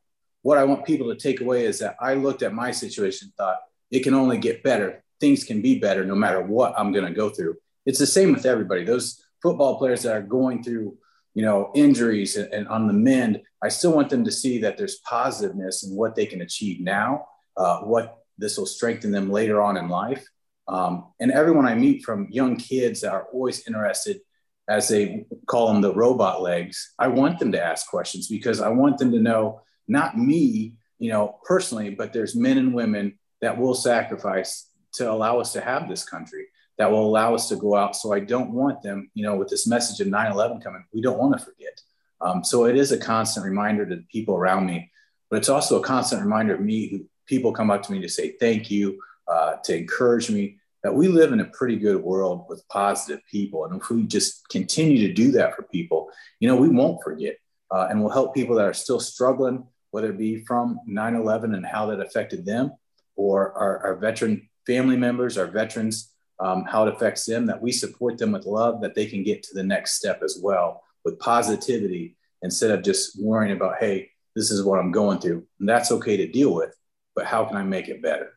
What 0.42 0.58
I 0.58 0.64
want 0.64 0.84
people 0.84 1.08
to 1.08 1.20
take 1.20 1.40
away 1.40 1.66
is 1.66 1.78
that 1.78 1.96
I 2.00 2.14
looked 2.14 2.42
at 2.42 2.54
my 2.54 2.70
situation, 2.70 3.32
thought 3.36 3.58
it 3.90 4.00
can 4.00 4.14
only 4.14 4.38
get 4.38 4.62
better 4.62 5.02
things 5.22 5.44
can 5.44 5.62
be 5.62 5.78
better 5.78 6.04
no 6.04 6.16
matter 6.16 6.42
what 6.42 6.74
I'm 6.76 6.92
going 6.92 7.06
to 7.06 7.14
go 7.14 7.30
through. 7.30 7.54
It's 7.86 8.00
the 8.00 8.06
same 8.06 8.32
with 8.32 8.44
everybody. 8.44 8.82
Those 8.82 9.24
football 9.40 9.78
players 9.78 10.02
that 10.02 10.16
are 10.16 10.20
going 10.20 10.64
through, 10.64 10.98
you 11.34 11.42
know, 11.42 11.70
injuries 11.76 12.36
and, 12.36 12.52
and 12.52 12.66
on 12.66 12.88
the 12.88 12.92
mend, 12.92 13.40
I 13.62 13.68
still 13.68 13.92
want 13.92 14.10
them 14.10 14.24
to 14.24 14.32
see 14.32 14.58
that 14.60 14.76
there's 14.76 14.98
positiveness 15.08 15.84
in 15.84 15.94
what 15.94 16.14
they 16.14 16.26
can 16.26 16.42
achieve 16.42 16.80
now, 16.80 17.26
uh, 17.56 17.80
what 17.80 18.18
this 18.38 18.58
will 18.58 18.66
strengthen 18.66 19.12
them 19.12 19.30
later 19.30 19.62
on 19.62 19.76
in 19.76 19.88
life. 19.88 20.26
Um, 20.68 21.12
and 21.20 21.30
everyone 21.30 21.66
I 21.66 21.74
meet 21.74 22.04
from 22.04 22.28
young 22.30 22.56
kids 22.56 23.00
that 23.02 23.12
are 23.12 23.26
always 23.32 23.66
interested, 23.66 24.20
as 24.68 24.88
they 24.88 25.26
call 25.46 25.72
them 25.72 25.80
the 25.82 25.94
robot 25.94 26.40
legs, 26.40 26.94
I 26.98 27.08
want 27.08 27.38
them 27.38 27.52
to 27.52 27.62
ask 27.62 27.88
questions 27.88 28.28
because 28.28 28.60
I 28.60 28.68
want 28.68 28.98
them 28.98 29.12
to 29.12 29.18
know 29.18 29.60
not 29.88 30.16
me, 30.16 30.74
you 30.98 31.10
know, 31.10 31.38
personally, 31.44 31.90
but 31.90 32.12
there's 32.12 32.36
men 32.36 32.58
and 32.58 32.74
women 32.74 33.18
that 33.40 33.58
will 33.58 33.74
sacrifice 33.74 34.70
to 34.94 35.10
allow 35.10 35.40
us 35.40 35.52
to 35.52 35.60
have 35.60 35.88
this 35.88 36.04
country 36.04 36.46
that 36.78 36.90
will 36.90 37.06
allow 37.06 37.34
us 37.34 37.48
to 37.48 37.56
go 37.56 37.76
out. 37.76 37.96
So 37.96 38.12
I 38.12 38.20
don't 38.20 38.52
want 38.52 38.82
them, 38.82 39.10
you 39.14 39.24
know, 39.24 39.36
with 39.36 39.48
this 39.48 39.66
message 39.66 40.00
of 40.00 40.08
9 40.08 40.32
11 40.32 40.60
coming, 40.60 40.84
we 40.92 41.00
don't 41.00 41.18
want 41.18 41.38
to 41.38 41.44
forget. 41.44 41.80
Um, 42.22 42.44
so 42.44 42.66
it 42.66 42.76
is 42.76 42.92
a 42.92 42.98
constant 42.98 43.44
reminder 43.44 43.84
to 43.84 43.96
the 43.96 44.04
people 44.10 44.36
around 44.36 44.66
me, 44.66 44.90
but 45.28 45.38
it's 45.38 45.48
also 45.48 45.80
a 45.80 45.84
constant 45.84 46.22
reminder 46.22 46.54
of 46.54 46.60
me 46.60 46.88
who 46.88 47.04
people 47.26 47.52
come 47.52 47.70
up 47.70 47.82
to 47.82 47.92
me 47.92 48.00
to 48.00 48.08
say 48.08 48.36
thank 48.38 48.70
you, 48.70 49.00
uh, 49.26 49.56
to 49.64 49.76
encourage 49.76 50.30
me 50.30 50.58
that 50.84 50.94
we 50.94 51.08
live 51.08 51.32
in 51.32 51.40
a 51.40 51.46
pretty 51.46 51.76
good 51.76 52.02
world 52.02 52.44
with 52.48 52.66
positive 52.68 53.20
people. 53.30 53.64
And 53.64 53.80
if 53.80 53.90
we 53.90 54.04
just 54.04 54.48
continue 54.48 55.06
to 55.06 55.12
do 55.12 55.32
that 55.32 55.54
for 55.54 55.62
people, 55.64 56.10
you 56.40 56.48
know, 56.48 56.56
we 56.56 56.68
won't 56.68 57.02
forget 57.02 57.36
uh, 57.70 57.88
and 57.90 58.00
we'll 58.00 58.12
help 58.12 58.34
people 58.34 58.56
that 58.56 58.66
are 58.66 58.74
still 58.74 59.00
struggling, 59.00 59.66
whether 59.90 60.10
it 60.10 60.18
be 60.18 60.44
from 60.44 60.80
9 60.86 61.14
11 61.16 61.54
and 61.54 61.66
how 61.66 61.86
that 61.86 62.00
affected 62.00 62.44
them 62.44 62.72
or 63.16 63.52
our, 63.52 63.78
our 63.84 63.96
veteran 63.96 64.48
family 64.66 64.96
members, 64.96 65.38
our 65.38 65.46
veterans, 65.46 66.12
um, 66.40 66.64
how 66.64 66.86
it 66.86 66.94
affects 66.94 67.24
them, 67.24 67.46
that 67.46 67.62
we 67.62 67.72
support 67.72 68.18
them 68.18 68.32
with 68.32 68.46
love, 68.46 68.80
that 68.80 68.94
they 68.94 69.06
can 69.06 69.22
get 69.22 69.42
to 69.42 69.54
the 69.54 69.62
next 69.62 69.94
step 69.94 70.22
as 70.22 70.38
well 70.42 70.82
with 71.04 71.18
positivity 71.18 72.16
instead 72.42 72.70
of 72.70 72.82
just 72.82 73.20
worrying 73.20 73.56
about, 73.56 73.76
hey, 73.78 74.10
this 74.34 74.50
is 74.50 74.64
what 74.64 74.78
I'm 74.78 74.90
going 74.90 75.18
through. 75.18 75.46
And 75.60 75.68
that's 75.68 75.92
okay 75.92 76.16
to 76.16 76.26
deal 76.26 76.54
with, 76.54 76.74
but 77.14 77.26
how 77.26 77.44
can 77.44 77.56
I 77.56 77.62
make 77.62 77.88
it 77.88 78.02
better? 78.02 78.32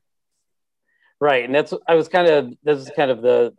Right. 1.19 1.45
And 1.45 1.55
that's, 1.55 1.73
I 1.87 1.95
was 1.95 2.07
kind 2.07 2.27
of, 2.27 2.53
this 2.63 2.79
is 2.79 2.91
kind 2.95 3.09
of 3.09 3.21
the, 3.21 3.53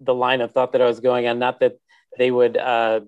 the 0.00 0.14
line 0.14 0.40
of 0.40 0.52
thought 0.52 0.72
that 0.72 0.82
I 0.82 0.86
was 0.86 1.00
going 1.00 1.26
on. 1.26 1.38
Not 1.38 1.60
that 1.60 1.78
they 2.18 2.30
would 2.30 2.56
uh, 2.56 3.00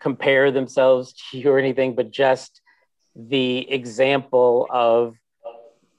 compare 0.00 0.50
themselves 0.50 1.14
to 1.30 1.38
you 1.38 1.50
or 1.50 1.58
anything, 1.58 1.94
but 1.94 2.10
just 2.10 2.60
the 3.16 3.70
example 3.70 4.66
of 4.70 5.16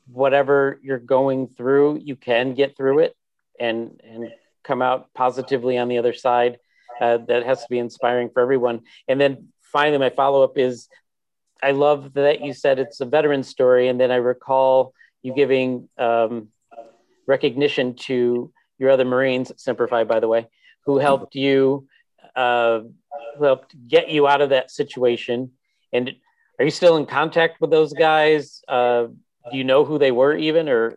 whatever 0.08 0.80
you're 0.84 1.00
going 1.00 1.48
through, 1.48 2.00
you 2.04 2.16
can 2.16 2.54
get 2.54 2.78
through 2.78 3.00
it 3.00 3.16
and 3.60 4.00
and 4.04 4.32
come 4.64 4.82
out 4.82 5.14
positively 5.14 5.78
on 5.78 5.88
the 5.88 5.98
other 5.98 6.14
side. 6.14 6.60
Uh, 7.00 7.18
that 7.28 7.46
has 7.46 7.62
to 7.62 7.68
be 7.70 7.80
inspiring 7.80 8.30
for 8.34 8.42
everyone. 8.42 8.82
And 9.08 9.20
then 9.20 9.50
finally, 9.62 9.98
my 9.98 10.10
follow 10.10 10.44
up 10.44 10.58
is, 10.58 10.88
I 11.62 11.72
love 11.72 12.14
that 12.14 12.42
you 12.42 12.54
said 12.54 12.80
it's 12.80 13.02
a 13.02 13.06
veteran 13.06 13.44
story, 13.44 13.88
and 13.88 14.00
then 14.00 14.12
I 14.12 14.16
recall 14.16 14.94
you 15.24 15.34
giving 15.34 15.90
um, 15.98 16.50
recognition 17.28 17.96
to 17.96 18.52
your 18.78 18.92
other 18.92 19.06
Marines, 19.06 19.52
Semper 19.58 19.88
Fi, 19.88 20.04
by 20.04 20.20
the 20.20 20.28
way, 20.28 20.48
who 20.86 20.98
helped 20.98 21.36
you, 21.36 21.88
uh, 22.36 22.82
who 23.38 23.44
helped 23.44 23.76
get 23.88 24.10
you 24.10 24.28
out 24.28 24.42
of 24.42 24.50
that 24.50 24.72
situation. 24.72 25.52
And 25.92 26.14
are 26.60 26.66
you 26.66 26.72
still 26.72 26.98
in 26.98 27.06
contact 27.06 27.60
with 27.60 27.72
those 27.72 27.94
guys? 27.94 28.62
Uh, 28.68 29.08
do 29.52 29.58
you 29.58 29.64
know 29.64 29.86
who 29.86 29.98
they 29.98 30.12
were 30.12 30.36
even 30.36 30.70
or 30.70 30.96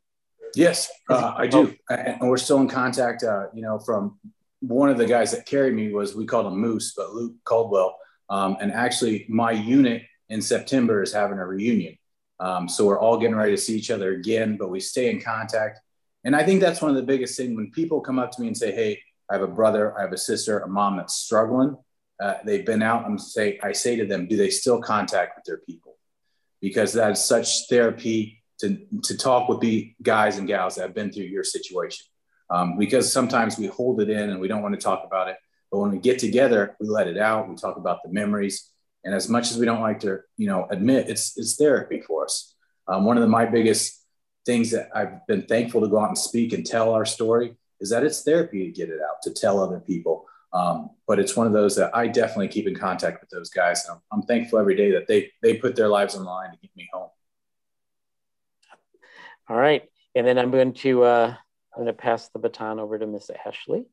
yes 0.54 0.90
uh, 1.10 1.34
i 1.36 1.46
do 1.46 1.74
oh. 1.90 1.94
and 1.94 2.28
we're 2.28 2.38
still 2.38 2.58
in 2.58 2.68
contact 2.68 3.22
uh, 3.22 3.46
you 3.54 3.62
know 3.62 3.78
from 3.78 4.18
one 4.60 4.90
of 4.90 4.98
the 4.98 5.06
guys 5.06 5.30
that 5.32 5.46
carried 5.46 5.74
me 5.74 5.92
was 5.92 6.14
we 6.16 6.26
called 6.26 6.46
him 6.46 6.58
moose 6.58 6.94
but 6.96 7.12
luke 7.12 7.34
caldwell 7.44 7.96
um, 8.30 8.56
and 8.60 8.72
actually 8.72 9.24
my 9.28 9.52
unit 9.52 10.02
in 10.28 10.42
september 10.42 11.02
is 11.02 11.12
having 11.12 11.38
a 11.38 11.46
reunion 11.46 11.96
Um, 12.40 12.68
so 12.68 12.86
we're 12.86 13.00
all 13.00 13.18
getting 13.18 13.36
ready 13.36 13.52
to 13.52 13.60
see 13.60 13.76
each 13.76 13.90
other 13.90 14.12
again, 14.12 14.56
but 14.56 14.70
we 14.70 14.80
stay 14.80 15.10
in 15.10 15.20
contact. 15.20 15.80
And 16.24 16.36
I 16.36 16.44
think 16.44 16.60
that's 16.60 16.80
one 16.80 16.90
of 16.90 16.96
the 16.96 17.02
biggest 17.02 17.36
things 17.36 17.56
when 17.56 17.70
people 17.70 18.00
come 18.00 18.18
up 18.18 18.30
to 18.32 18.40
me 18.40 18.46
and 18.48 18.56
say, 18.56 18.70
Hey, 18.72 19.00
I 19.28 19.34
have 19.34 19.42
a 19.42 19.48
brother, 19.48 19.96
I 19.98 20.02
have 20.02 20.12
a 20.12 20.18
sister, 20.18 20.60
a 20.60 20.68
mom 20.68 20.96
that's 20.96 21.14
struggling. 21.14 21.76
Uh, 22.22 22.34
they've 22.44 22.66
been 22.66 22.82
out. 22.82 23.04
I'm 23.04 23.18
say, 23.18 23.58
I 23.62 23.72
say 23.72 23.96
to 23.96 24.06
them, 24.06 24.26
do 24.26 24.36
they 24.36 24.50
still 24.50 24.80
contact 24.80 25.36
with 25.36 25.44
their 25.44 25.58
people? 25.58 25.96
Because 26.60 26.92
that 26.94 27.12
is 27.12 27.24
such 27.24 27.68
therapy 27.68 28.42
to, 28.60 28.78
to 29.04 29.16
talk 29.16 29.48
with 29.48 29.60
the 29.60 29.94
guys 30.02 30.38
and 30.38 30.48
gals 30.48 30.74
that 30.74 30.82
have 30.82 30.94
been 30.94 31.12
through 31.12 31.24
your 31.24 31.44
situation. 31.44 32.06
Um, 32.50 32.78
because 32.78 33.12
sometimes 33.12 33.58
we 33.58 33.66
hold 33.66 34.00
it 34.00 34.08
in 34.08 34.30
and 34.30 34.40
we 34.40 34.48
don't 34.48 34.62
want 34.62 34.74
to 34.74 34.80
talk 34.80 35.04
about 35.04 35.28
it. 35.28 35.36
But 35.70 35.78
when 35.78 35.90
we 35.90 35.98
get 35.98 36.18
together, 36.18 36.76
we 36.80 36.88
let 36.88 37.08
it 37.08 37.18
out. 37.18 37.48
We 37.48 37.56
talk 37.56 37.76
about 37.76 38.02
the 38.02 38.10
memories. 38.10 38.70
And 39.04 39.14
as 39.14 39.28
much 39.28 39.50
as 39.50 39.58
we 39.58 39.66
don't 39.66 39.82
like 39.82 40.00
to, 40.00 40.20
you 40.36 40.46
know, 40.46 40.66
admit, 40.70 41.08
it's 41.08 41.36
it's 41.36 41.56
therapy 41.56 42.00
for 42.00 42.24
us. 42.24 42.54
Um, 42.86 43.04
one 43.04 43.16
of 43.16 43.22
the, 43.22 43.28
my 43.28 43.44
biggest 43.44 44.02
things 44.46 44.70
that 44.70 44.88
I've 44.94 45.26
been 45.26 45.42
thankful 45.42 45.82
to 45.82 45.88
go 45.88 46.00
out 46.00 46.08
and 46.08 46.18
speak 46.18 46.52
and 46.52 46.64
tell 46.64 46.94
our 46.94 47.04
story 47.04 47.54
is 47.80 47.90
that 47.90 48.02
it's 48.02 48.22
therapy 48.22 48.64
to 48.64 48.72
get 48.72 48.88
it 48.88 49.00
out, 49.00 49.22
to 49.22 49.30
tell 49.30 49.62
other 49.62 49.78
people. 49.78 50.26
Um, 50.52 50.90
but 51.06 51.18
it's 51.18 51.36
one 51.36 51.46
of 51.46 51.52
those 51.52 51.76
that 51.76 51.94
I 51.94 52.08
definitely 52.08 52.48
keep 52.48 52.66
in 52.66 52.74
contact 52.74 53.20
with 53.20 53.28
those 53.28 53.50
guys. 53.50 53.86
I'm, 53.90 54.00
I'm, 54.10 54.22
thankful 54.22 54.58
every 54.58 54.74
day 54.74 54.90
that 54.92 55.06
they 55.06 55.30
they 55.42 55.54
put 55.54 55.76
their 55.76 55.88
lives 55.88 56.14
on 56.14 56.24
the 56.24 56.30
line 56.30 56.50
to 56.50 56.56
get 56.56 56.74
me 56.74 56.88
home. 56.90 57.10
All 59.50 59.56
right, 59.56 59.84
and 60.14 60.26
then 60.26 60.38
I'm 60.38 60.50
going 60.50 60.72
to 60.74 61.02
uh, 61.02 61.34
I'm 61.78 61.84
going 61.84 61.94
to 61.94 62.02
pass 62.02 62.28
the 62.28 62.40
baton 62.40 62.80
over 62.80 62.98
to 62.98 63.06
Miss 63.06 63.30
Ashley. 63.46 63.84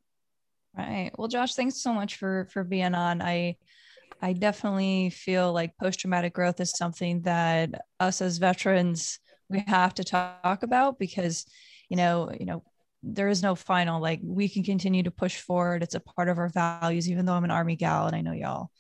Right. 0.75 1.11
Well, 1.15 1.27
Josh, 1.27 1.53
thanks 1.53 1.79
so 1.83 1.93
much 1.93 2.15
for 2.15 2.47
for 2.51 2.63
being 2.63 2.95
on. 2.95 3.21
I 3.21 3.57
I 4.23 4.33
definitely 4.33 5.11
feel 5.11 5.53
like 5.53 5.77
post 5.77 5.99
traumatic 5.99 6.33
growth 6.33 6.59
is 6.59 6.71
something 6.71 7.21
that 7.21 7.85
us 7.99 8.21
as 8.21 8.39
veterans 8.39 9.19
we 9.49 9.63
have 9.67 9.93
to 9.93 10.03
talk 10.03 10.63
about 10.63 10.97
because 10.97 11.45
you 11.87 11.95
know 11.95 12.31
you 12.37 12.47
know 12.47 12.63
there 13.03 13.27
is 13.27 13.43
no 13.43 13.53
final 13.53 14.01
like 14.01 14.19
we 14.23 14.49
can 14.49 14.63
continue 14.63 15.03
to 15.03 15.11
push 15.11 15.39
forward 15.39 15.83
it's 15.83 15.93
a 15.93 15.99
part 15.99 16.27
of 16.27 16.39
our 16.39 16.49
values 16.49 17.07
even 17.07 17.25
though 17.25 17.33
i'm 17.33 17.43
an 17.43 17.51
army 17.51 17.75
gal 17.75 18.07
and 18.07 18.15
i 18.15 18.21
know 18.21 18.31
y'all 18.31 18.71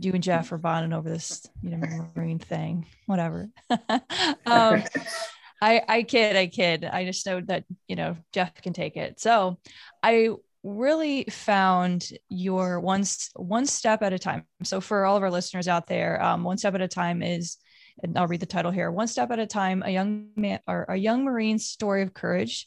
you 0.00 0.12
and 0.12 0.22
jeff 0.22 0.50
are 0.50 0.58
bonding 0.58 0.94
over 0.94 1.10
this 1.10 1.46
you 1.60 1.70
know 1.70 2.10
marine 2.16 2.38
thing 2.38 2.86
whatever 3.04 3.50
um 4.46 4.82
i 5.62 5.82
i 5.88 6.02
kid 6.02 6.36
i 6.36 6.46
kid. 6.46 6.84
I 6.84 7.04
just 7.06 7.24
know 7.24 7.40
that 7.42 7.64
you 7.88 7.96
know 7.96 8.16
jeff 8.32 8.54
can 8.60 8.74
take 8.74 8.96
it. 8.96 9.20
So 9.20 9.58
i 10.02 10.30
really 10.62 11.24
found 11.24 12.10
your 12.28 12.78
one 12.80 13.04
one 13.34 13.66
step 13.66 14.02
at 14.02 14.12
a 14.12 14.18
time. 14.18 14.44
So 14.62 14.80
for 14.80 15.06
all 15.06 15.16
of 15.16 15.22
our 15.22 15.30
listeners 15.30 15.68
out 15.68 15.86
there 15.86 16.22
um, 16.22 16.44
one 16.44 16.58
step 16.58 16.74
at 16.74 16.82
a 16.82 16.88
time 16.88 17.22
is 17.22 17.56
and 18.02 18.18
I'll 18.18 18.26
read 18.26 18.40
the 18.40 18.46
title 18.46 18.70
here 18.70 18.90
One 18.90 19.08
Step 19.08 19.30
at 19.30 19.38
a 19.38 19.46
Time, 19.46 19.82
a 19.84 19.90
young 19.90 20.28
man 20.36 20.60
or 20.66 20.84
a 20.88 20.96
young 20.96 21.24
Marine's 21.24 21.66
story 21.66 22.02
of 22.02 22.14
courage, 22.14 22.66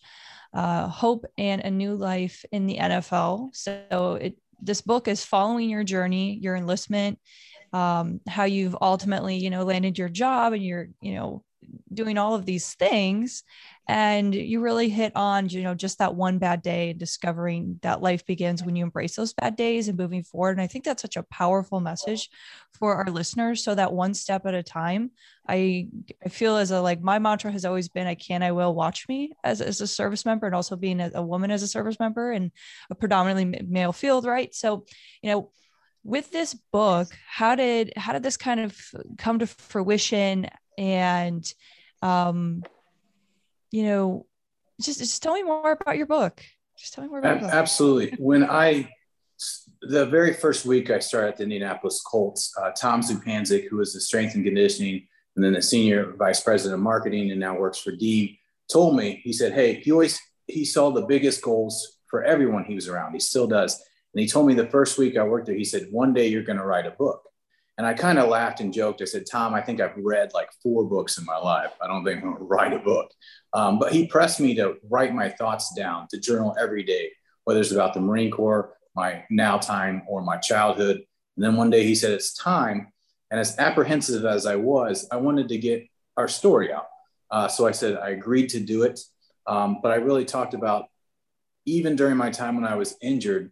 uh, 0.53 0.87
hope, 0.87 1.25
and 1.37 1.61
a 1.61 1.71
new 1.71 1.95
life 1.95 2.45
in 2.51 2.65
the 2.65 2.77
NFL. 2.77 3.55
So 3.55 4.19
it, 4.21 4.37
this 4.61 4.81
book 4.81 5.07
is 5.07 5.25
following 5.25 5.69
your 5.69 5.83
journey, 5.83 6.37
your 6.41 6.55
enlistment, 6.55 7.19
um, 7.73 8.21
how 8.27 8.45
you've 8.45 8.77
ultimately, 8.79 9.37
you 9.37 9.49
know, 9.49 9.63
landed 9.63 9.97
your 9.97 10.09
job 10.09 10.53
and 10.53 10.63
you're, 10.63 10.87
you 11.01 11.15
know, 11.15 11.43
doing 11.93 12.17
all 12.17 12.35
of 12.35 12.45
these 12.45 12.73
things 12.75 13.43
and 13.87 14.33
you 14.33 14.61
really 14.61 14.89
hit 14.89 15.11
on 15.15 15.47
you 15.49 15.61
know 15.61 15.75
just 15.75 15.99
that 15.99 16.15
one 16.15 16.37
bad 16.37 16.61
day 16.61 16.89
and 16.89 16.99
discovering 16.99 17.79
that 17.83 18.01
life 18.01 18.25
begins 18.25 18.63
when 18.63 18.75
you 18.75 18.83
embrace 18.83 19.15
those 19.15 19.33
bad 19.33 19.55
days 19.55 19.87
and 19.87 19.97
moving 19.97 20.23
forward. 20.23 20.51
And 20.51 20.61
i 20.61 20.67
think 20.67 20.83
that's 20.83 21.01
such 21.01 21.17
a 21.17 21.23
powerful 21.23 21.79
message 21.79 22.29
for 22.73 22.95
our 22.95 23.05
listeners. 23.05 23.63
So 23.63 23.75
that 23.75 23.93
one 23.93 24.13
step 24.13 24.45
at 24.45 24.53
a 24.53 24.63
time 24.63 25.11
i 25.47 25.87
i 26.25 26.29
feel 26.29 26.57
as 26.57 26.71
a 26.71 26.81
like 26.81 27.01
my 27.01 27.19
mantra 27.19 27.51
has 27.51 27.65
always 27.65 27.87
been 27.87 28.07
i 28.07 28.15
can 28.15 28.41
i 28.41 28.51
will 28.51 28.73
watch 28.73 29.07
me 29.07 29.31
as, 29.43 29.61
as 29.61 29.79
a 29.81 29.87
service 29.87 30.25
member 30.25 30.47
and 30.47 30.55
also 30.55 30.75
being 30.75 30.99
a, 30.99 31.11
a 31.13 31.21
woman 31.21 31.51
as 31.51 31.61
a 31.61 31.67
service 31.67 31.99
member 31.99 32.31
in 32.31 32.51
a 32.89 32.95
predominantly 32.95 33.61
male 33.67 33.93
field 33.93 34.25
right? 34.25 34.53
So 34.53 34.85
you 35.21 35.31
know 35.31 35.51
with 36.03 36.31
this 36.31 36.53
book 36.71 37.07
how 37.27 37.55
did 37.55 37.93
how 37.97 38.13
did 38.13 38.23
this 38.23 38.37
kind 38.37 38.59
of 38.59 38.77
come 39.17 39.39
to 39.39 39.47
fruition 39.47 40.47
and 40.77 41.53
um 42.01 42.63
you 43.71 43.83
know, 43.83 44.25
just 44.81 44.99
just 44.99 45.21
tell 45.21 45.33
me 45.33 45.43
more 45.43 45.73
about 45.73 45.97
your 45.97 46.05
book. 46.05 46.41
Just 46.77 46.93
tell 46.93 47.03
me 47.03 47.09
more 47.09 47.19
about 47.19 47.43
Absolutely. 47.43 48.15
When 48.17 48.43
I 48.43 48.89
the 49.81 50.05
very 50.05 50.33
first 50.33 50.65
week 50.65 50.89
I 50.89 50.99
started 50.99 51.29
at 51.29 51.37
the 51.37 51.43
Indianapolis 51.43 52.01
Colts, 52.01 52.53
uh, 52.61 52.71
Tom 52.71 53.01
Zupancic, 53.01 53.67
who 53.69 53.77
was 53.77 53.93
the 53.93 53.99
strength 53.99 54.35
and 54.35 54.45
conditioning 54.45 55.07
and 55.35 55.43
then 55.43 55.53
the 55.53 55.61
senior 55.61 56.13
vice 56.17 56.41
president 56.41 56.75
of 56.75 56.79
marketing 56.79 57.31
and 57.31 57.39
now 57.39 57.57
works 57.57 57.77
for 57.77 57.91
D, 57.91 58.39
told 58.71 58.95
me, 58.95 59.21
he 59.23 59.33
said, 59.33 59.53
Hey, 59.53 59.75
he 59.75 59.91
always 59.91 60.19
he 60.47 60.63
saw 60.63 60.91
the 60.91 61.05
biggest 61.05 61.41
goals 61.41 61.97
for 62.07 62.23
everyone 62.23 62.63
he 62.63 62.75
was 62.75 62.87
around. 62.87 63.13
He 63.13 63.19
still 63.19 63.47
does. 63.47 63.81
And 64.13 64.21
he 64.21 64.27
told 64.27 64.47
me 64.47 64.53
the 64.53 64.67
first 64.67 64.97
week 64.97 65.17
I 65.17 65.23
worked 65.23 65.47
there, 65.47 65.55
he 65.55 65.65
said, 65.65 65.87
One 65.91 66.13
day 66.13 66.27
you're 66.27 66.43
going 66.43 66.59
to 66.59 66.65
write 66.65 66.85
a 66.85 66.91
book. 66.91 67.23
And 67.77 67.85
I 67.85 67.93
kind 67.93 68.19
of 68.19 68.29
laughed 68.29 68.61
and 68.61 68.73
joked. 68.73 69.01
I 69.01 69.05
said, 69.05 69.25
Tom, 69.29 69.53
I 69.53 69.61
think 69.61 69.81
I've 69.81 69.97
read 69.97 70.31
like 70.33 70.49
four 70.63 70.85
books 70.85 71.17
in 71.17 71.25
my 71.25 71.37
life. 71.37 71.71
I 71.81 71.87
don't 71.87 72.05
think 72.05 72.17
I'm 72.21 72.29
going 72.29 72.37
to 72.37 72.43
write 72.43 72.73
a 72.73 72.79
book. 72.79 73.11
Um, 73.53 73.79
but 73.79 73.91
he 73.91 74.07
pressed 74.07 74.39
me 74.39 74.55
to 74.55 74.75
write 74.89 75.13
my 75.13 75.29
thoughts 75.29 75.73
down, 75.75 76.07
to 76.11 76.19
journal 76.19 76.55
every 76.59 76.83
day, 76.83 77.11
whether 77.43 77.59
it's 77.59 77.71
about 77.71 77.93
the 77.93 77.99
Marine 77.99 78.31
Corps, 78.31 78.73
my 78.95 79.25
now 79.29 79.57
time, 79.57 80.03
or 80.07 80.21
my 80.21 80.37
childhood. 80.37 81.01
And 81.35 81.43
then 81.43 81.57
one 81.57 81.69
day 81.69 81.83
he 81.83 81.95
said, 81.95 82.13
It's 82.13 82.33
time. 82.33 82.93
And 83.29 83.39
as 83.39 83.57
apprehensive 83.59 84.23
as 84.23 84.45
I 84.45 84.55
was, 84.55 85.07
I 85.11 85.17
wanted 85.17 85.49
to 85.49 85.57
get 85.57 85.85
our 86.15 86.27
story 86.27 86.71
out. 86.71 86.87
Uh, 87.29 87.47
so 87.47 87.67
I 87.67 87.71
said, 87.71 87.97
I 87.97 88.11
agreed 88.11 88.49
to 88.49 88.59
do 88.59 88.83
it. 88.83 88.99
Um, 89.47 89.79
but 89.81 89.91
I 89.91 89.95
really 89.95 90.25
talked 90.25 90.53
about, 90.53 90.85
even 91.65 91.95
during 91.95 92.15
my 92.15 92.29
time 92.29 92.55
when 92.55 92.65
I 92.65 92.75
was 92.75 92.95
injured, 93.01 93.51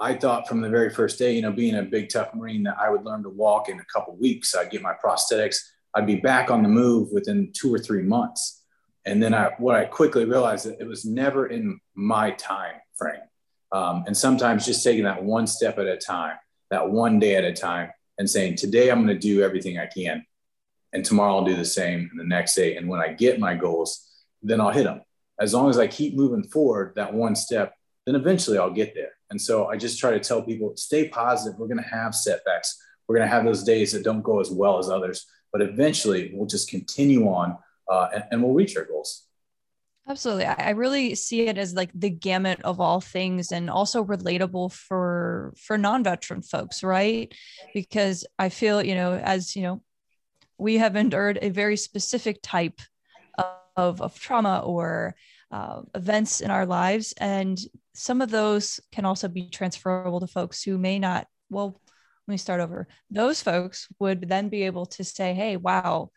I 0.00 0.14
thought 0.14 0.48
from 0.48 0.62
the 0.62 0.70
very 0.70 0.88
first 0.88 1.18
day, 1.18 1.34
you 1.34 1.42
know, 1.42 1.52
being 1.52 1.76
a 1.76 1.82
big 1.82 2.08
tough 2.08 2.34
Marine, 2.34 2.62
that 2.62 2.78
I 2.80 2.88
would 2.88 3.04
learn 3.04 3.22
to 3.24 3.28
walk 3.28 3.68
in 3.68 3.78
a 3.78 3.84
couple 3.84 4.16
weeks. 4.16 4.54
I'd 4.54 4.70
get 4.70 4.80
my 4.80 4.94
prosthetics. 5.04 5.58
I'd 5.94 6.06
be 6.06 6.16
back 6.16 6.50
on 6.50 6.62
the 6.62 6.70
move 6.70 7.10
within 7.12 7.52
two 7.52 7.72
or 7.72 7.78
three 7.78 8.02
months. 8.02 8.62
And 9.04 9.22
then 9.22 9.34
I, 9.34 9.50
what 9.58 9.76
I 9.76 9.84
quickly 9.84 10.24
realized 10.24 10.66
that 10.66 10.80
it 10.80 10.86
was 10.86 11.04
never 11.04 11.46
in 11.46 11.80
my 11.94 12.30
time 12.30 12.76
frame. 12.96 13.20
Um, 13.72 14.04
and 14.06 14.16
sometimes 14.16 14.64
just 14.64 14.82
taking 14.82 15.04
that 15.04 15.22
one 15.22 15.46
step 15.46 15.78
at 15.78 15.86
a 15.86 15.96
time, 15.96 16.36
that 16.70 16.90
one 16.90 17.18
day 17.18 17.36
at 17.36 17.44
a 17.44 17.52
time, 17.52 17.90
and 18.18 18.28
saying, 18.28 18.56
today 18.56 18.90
I'm 18.90 19.04
going 19.04 19.14
to 19.14 19.18
do 19.18 19.42
everything 19.42 19.78
I 19.78 19.86
can, 19.86 20.24
and 20.92 21.04
tomorrow 21.04 21.36
I'll 21.36 21.44
do 21.44 21.56
the 21.56 21.64
same, 21.64 22.08
and 22.10 22.20
the 22.20 22.24
next 22.24 22.54
day. 22.54 22.76
And 22.76 22.88
when 22.88 23.00
I 23.00 23.12
get 23.12 23.38
my 23.38 23.54
goals, 23.54 24.06
then 24.42 24.60
I'll 24.60 24.70
hit 24.70 24.84
them. 24.84 25.02
As 25.38 25.54
long 25.54 25.70
as 25.70 25.78
I 25.78 25.86
keep 25.86 26.14
moving 26.14 26.42
forward, 26.42 26.92
that 26.96 27.14
one 27.14 27.34
step, 27.34 27.74
then 28.06 28.14
eventually 28.14 28.58
I'll 28.58 28.70
get 28.70 28.94
there. 28.94 29.12
And 29.30 29.40
so 29.40 29.66
I 29.66 29.76
just 29.76 29.98
try 29.98 30.10
to 30.10 30.20
tell 30.20 30.42
people 30.42 30.76
stay 30.76 31.08
positive. 31.08 31.58
We're 31.58 31.68
going 31.68 31.82
to 31.82 31.88
have 31.88 32.14
setbacks. 32.14 32.76
We're 33.06 33.16
going 33.16 33.28
to 33.28 33.34
have 33.34 33.44
those 33.44 33.62
days 33.62 33.92
that 33.92 34.04
don't 34.04 34.22
go 34.22 34.40
as 34.40 34.50
well 34.50 34.78
as 34.78 34.88
others, 34.88 35.26
but 35.52 35.62
eventually 35.62 36.32
we'll 36.34 36.46
just 36.46 36.68
continue 36.68 37.26
on 37.28 37.56
uh, 37.90 38.08
and, 38.14 38.24
and 38.30 38.42
we'll 38.42 38.54
reach 38.54 38.76
our 38.76 38.84
goals. 38.84 39.26
Absolutely. 40.08 40.46
I 40.46 40.70
really 40.70 41.14
see 41.14 41.46
it 41.46 41.56
as 41.56 41.74
like 41.74 41.90
the 41.94 42.10
gamut 42.10 42.60
of 42.62 42.80
all 42.80 43.00
things 43.00 43.52
and 43.52 43.70
also 43.70 44.02
relatable 44.02 44.72
for 44.72 45.52
for 45.56 45.78
non-veteran 45.78 46.42
folks, 46.42 46.82
right? 46.82 47.32
Because 47.72 48.26
I 48.36 48.48
feel, 48.48 48.82
you 48.82 48.96
know, 48.96 49.12
as 49.14 49.54
you 49.54 49.62
know, 49.62 49.82
we 50.58 50.78
have 50.78 50.96
endured 50.96 51.38
a 51.42 51.50
very 51.50 51.76
specific 51.76 52.40
type 52.42 52.80
of, 53.76 54.02
of 54.02 54.18
trauma 54.18 54.62
or 54.64 55.14
uh, 55.50 55.82
events 55.94 56.40
in 56.40 56.50
our 56.50 56.66
lives. 56.66 57.14
And 57.16 57.58
some 57.94 58.20
of 58.20 58.30
those 58.30 58.80
can 58.92 59.04
also 59.04 59.28
be 59.28 59.48
transferable 59.50 60.20
to 60.20 60.26
folks 60.26 60.62
who 60.62 60.78
may 60.78 60.98
not, 60.98 61.26
well, 61.48 61.80
let 62.26 62.32
me 62.32 62.36
start 62.36 62.60
over. 62.60 62.86
Those 63.10 63.42
folks 63.42 63.88
would 63.98 64.28
then 64.28 64.48
be 64.48 64.62
able 64.62 64.86
to 64.86 65.04
say, 65.04 65.34
hey, 65.34 65.56
wow, 65.56 66.10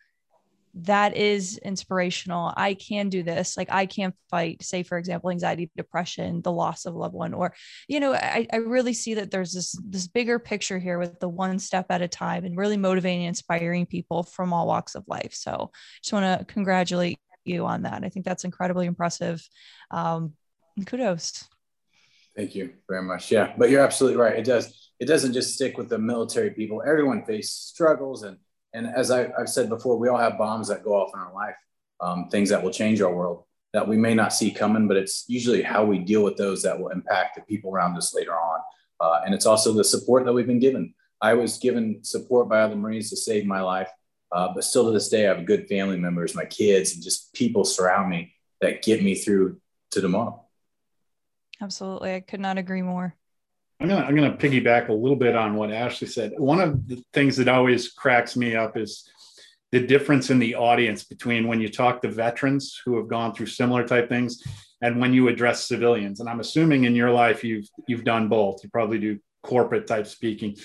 that 0.76 1.16
is 1.16 1.60
inspirational. 1.60 2.52
I 2.58 2.74
can 2.74 3.10
do 3.10 3.22
this. 3.22 3.58
Like 3.58 3.72
I 3.72 3.86
can 3.86 4.14
fight, 4.32 4.64
say, 4.64 4.82
for 4.82 4.98
example, 4.98 5.30
anxiety, 5.30 5.70
depression, 5.78 6.42
the 6.42 6.52
loss 6.52 6.86
of 6.86 6.96
a 6.96 6.98
loved 6.98 7.14
one, 7.14 7.34
or, 7.34 7.54
you 7.88 8.00
know, 8.00 8.14
I, 8.14 8.48
I 8.52 8.58
really 8.58 8.94
see 8.94 9.14
that 9.16 9.30
there's 9.30 9.54
this 9.54 9.80
this 9.88 10.08
bigger 10.08 10.40
picture 10.40 10.80
here 10.80 10.98
with 10.98 11.20
the 11.20 11.30
one 11.30 11.60
step 11.60 11.88
at 11.90 12.02
a 12.02 12.08
time 12.08 12.44
and 12.44 12.58
really 12.58 12.78
motivating 12.78 13.22
and 13.22 13.30
inspiring 13.30 13.86
people 13.86 14.24
from 14.24 14.52
all 14.52 14.66
walks 14.66 14.96
of 14.96 15.04
life. 15.08 15.34
So 15.34 15.72
just 16.02 16.14
want 16.14 16.40
to 16.40 16.46
congratulate 16.46 17.20
you 17.46 17.68
on 17.68 17.84
that. 17.84 18.04
I 18.04 18.10
think 18.10 18.26
that's 18.26 18.46
incredibly 18.46 18.88
impressive. 18.88 19.48
Um, 19.92 20.34
kudos. 20.88 21.48
Thank 22.36 22.56
you 22.56 22.74
very 22.90 23.04
much. 23.04 23.32
Yeah, 23.32 23.54
but 23.58 23.70
you're 23.70 23.84
absolutely 23.84 24.20
right. 24.20 24.38
It 24.38 24.46
does. 24.46 24.92
It 25.00 25.06
doesn't 25.06 25.34
just 25.34 25.54
stick 25.54 25.78
with 25.78 25.90
the 25.90 26.00
military 26.00 26.52
people. 26.52 26.82
Everyone 26.86 27.26
faces 27.26 27.54
struggles, 27.54 28.24
and 28.24 28.38
and 28.74 28.88
as 28.88 29.12
I, 29.12 29.30
have 29.38 29.50
said 29.50 29.70
before, 29.70 29.98
we 29.98 30.10
all 30.10 30.18
have 30.18 30.38
bombs 30.38 30.68
that 30.70 30.84
go 30.84 30.94
off 30.94 31.12
in 31.14 31.20
our 31.20 31.34
life, 31.34 31.56
um, 32.02 32.30
things 32.30 32.50
that 32.50 32.64
will 32.64 32.72
change 32.72 33.02
our 33.02 33.14
world 33.14 33.44
that 33.74 33.88
we 33.88 33.98
may 33.98 34.14
not 34.14 34.34
see 34.34 34.52
coming. 34.52 34.88
But 34.88 34.98
it's 34.98 35.26
usually 35.28 35.62
how 35.62 35.86
we 35.86 36.00
deal 36.00 36.24
with 36.24 36.38
those 36.38 36.64
that 36.64 36.80
will 36.80 36.90
impact 36.90 37.36
the 37.36 37.42
people 37.42 37.72
around 37.72 37.98
us 37.98 38.16
later 38.16 38.34
on. 38.34 38.60
Uh, 39.00 39.22
and 39.26 39.36
it's 39.36 39.46
also 39.46 39.74
the 39.74 39.84
support 39.84 40.26
that 40.26 40.34
we've 40.34 40.48
been 40.48 40.60
given. 40.60 40.94
I 41.22 41.36
was 41.36 41.58
given 41.58 42.04
support 42.04 42.50
by 42.50 42.62
other 42.62 42.76
Marines 42.76 43.10
to 43.12 43.18
save 43.18 43.46
my 43.46 43.62
life. 43.62 43.90
Uh, 44.32 44.50
but 44.54 44.64
still 44.64 44.86
to 44.86 44.92
this 44.92 45.10
day, 45.10 45.28
I 45.28 45.36
have 45.36 45.46
good 45.46 45.68
family 45.68 45.98
members, 45.98 46.34
my 46.34 46.46
kids, 46.46 46.94
and 46.94 47.04
just 47.04 47.32
people 47.34 47.64
surround 47.64 48.10
me 48.10 48.34
that 48.62 48.82
get 48.82 49.04
me 49.04 49.14
through 49.14 49.58
to 49.92 50.02
tomorrow. 50.02 50.43
Absolutely. 51.62 52.16
I 52.16 52.20
could 52.20 52.40
not 52.40 52.58
agree 52.58 52.82
more. 52.82 53.16
I'm 53.80 53.90
gonna 53.90 54.06
I'm 54.06 54.16
gonna 54.16 54.38
piggyback 54.38 54.90
a 54.90 54.94
little 54.94 55.18
bit 55.18 55.36
on 55.36 55.56
what 55.56 55.72
Ashley 55.72 56.08
said. 56.08 56.34
One 56.38 56.62
of 56.62 56.88
the 56.88 57.04
things 57.14 57.36
that 57.38 57.48
always 57.48 57.92
cracks 57.92 58.38
me 58.38 58.56
up 58.56 58.78
is 58.78 59.10
the 59.72 59.86
difference 59.86 60.30
in 60.30 60.40
the 60.40 60.56
audience 60.56 61.04
between 61.04 61.48
when 61.48 61.60
you 61.60 61.68
talk 61.68 62.02
to 62.02 62.08
veterans 62.08 62.80
who 62.86 62.96
have 62.98 63.08
gone 63.08 63.34
through 63.34 63.48
similar 63.48 63.86
type 63.86 64.08
things 64.08 64.44
and 64.82 65.02
when 65.02 65.14
you 65.14 65.28
address 65.28 65.66
civilians. 65.66 66.20
And 66.20 66.30
I'm 66.30 66.40
assuming 66.40 66.84
in 66.84 66.96
your 66.96 67.12
life 67.12 67.44
you've 67.44 67.68
you've 67.88 68.04
done 68.04 68.30
both. 68.30 68.64
You 68.64 68.70
probably 68.70 69.00
do 69.00 69.20
corporate 69.42 69.88
type 69.88 70.08
speaking. 70.08 70.58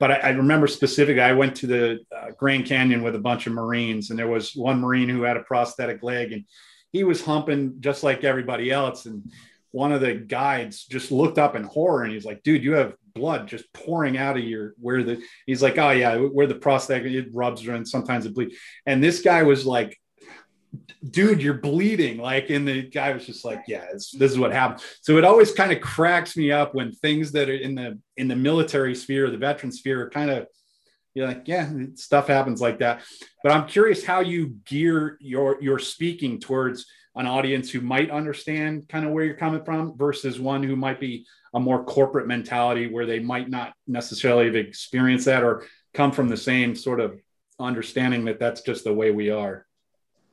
But 0.00 0.10
I, 0.10 0.14
I 0.14 0.28
remember 0.30 0.66
specifically, 0.66 1.22
I 1.22 1.32
went 1.32 1.56
to 1.56 1.66
the 1.66 2.00
uh, 2.14 2.30
Grand 2.36 2.66
Canyon 2.66 3.02
with 3.02 3.14
a 3.14 3.20
bunch 3.20 3.46
of 3.46 3.52
Marines, 3.52 4.10
and 4.10 4.18
there 4.18 4.28
was 4.28 4.54
one 4.54 4.80
Marine 4.80 5.08
who 5.08 5.22
had 5.22 5.36
a 5.36 5.42
prosthetic 5.44 6.02
leg, 6.02 6.32
and 6.32 6.44
he 6.92 7.04
was 7.04 7.24
humping 7.24 7.76
just 7.80 8.02
like 8.02 8.24
everybody 8.24 8.70
else. 8.70 9.06
And 9.06 9.30
one 9.74 9.90
of 9.90 10.00
the 10.00 10.14
guides 10.14 10.84
just 10.84 11.10
looked 11.10 11.36
up 11.36 11.56
in 11.56 11.64
horror 11.64 12.04
and 12.04 12.12
he's 12.12 12.24
like, 12.24 12.44
dude, 12.44 12.62
you 12.62 12.74
have 12.74 12.94
blood 13.12 13.48
just 13.48 13.70
pouring 13.72 14.16
out 14.16 14.36
of 14.36 14.44
your 14.44 14.74
where 14.78 15.02
the 15.02 15.20
he's 15.46 15.62
like, 15.62 15.76
oh 15.78 15.90
yeah, 15.90 16.16
where 16.16 16.46
the 16.46 16.54
prosthetic 16.54 17.12
it 17.12 17.28
rubs 17.32 17.66
and 17.66 17.86
sometimes 17.86 18.24
it 18.24 18.34
bleeds. 18.34 18.54
And 18.86 19.02
this 19.02 19.20
guy 19.20 19.42
was 19.42 19.66
like, 19.66 19.98
dude, 21.10 21.42
you're 21.42 21.54
bleeding. 21.54 22.18
Like, 22.18 22.50
and 22.50 22.68
the 22.68 22.82
guy 22.82 23.12
was 23.12 23.26
just 23.26 23.44
like, 23.44 23.64
yeah, 23.66 23.86
this 23.92 24.14
is 24.14 24.38
what 24.38 24.52
happened. 24.52 24.80
So 25.00 25.18
it 25.18 25.24
always 25.24 25.50
kind 25.50 25.72
of 25.72 25.80
cracks 25.80 26.36
me 26.36 26.52
up 26.52 26.72
when 26.72 26.92
things 26.92 27.32
that 27.32 27.50
are 27.50 27.56
in 27.56 27.74
the 27.74 27.98
in 28.16 28.28
the 28.28 28.36
military 28.36 28.94
sphere, 28.94 29.28
the 29.28 29.38
veteran 29.38 29.72
sphere, 29.72 30.02
are 30.02 30.10
kind 30.10 30.30
of 30.30 30.46
you're 31.14 31.26
like, 31.26 31.46
yeah, 31.46 31.68
stuff 31.96 32.28
happens 32.28 32.60
like 32.60 32.78
that. 32.78 33.02
But 33.42 33.50
I'm 33.50 33.66
curious 33.66 34.04
how 34.04 34.20
you 34.20 34.54
gear 34.66 35.18
your 35.20 35.60
your 35.60 35.80
speaking 35.80 36.38
towards 36.38 36.86
an 37.16 37.26
audience 37.26 37.70
who 37.70 37.80
might 37.80 38.10
understand 38.10 38.88
kind 38.88 39.04
of 39.04 39.12
where 39.12 39.24
you're 39.24 39.34
coming 39.36 39.64
from 39.64 39.96
versus 39.96 40.40
one 40.40 40.62
who 40.62 40.76
might 40.76 40.98
be 40.98 41.26
a 41.54 41.60
more 41.60 41.84
corporate 41.84 42.26
mentality 42.26 42.88
where 42.88 43.06
they 43.06 43.20
might 43.20 43.48
not 43.48 43.72
necessarily 43.86 44.46
have 44.46 44.56
experienced 44.56 45.26
that 45.26 45.44
or 45.44 45.64
come 45.92 46.10
from 46.10 46.28
the 46.28 46.36
same 46.36 46.74
sort 46.74 47.00
of 47.00 47.20
understanding 47.60 48.24
that 48.24 48.40
that's 48.40 48.62
just 48.62 48.82
the 48.82 48.92
way 48.92 49.12
we 49.12 49.30
are. 49.30 49.66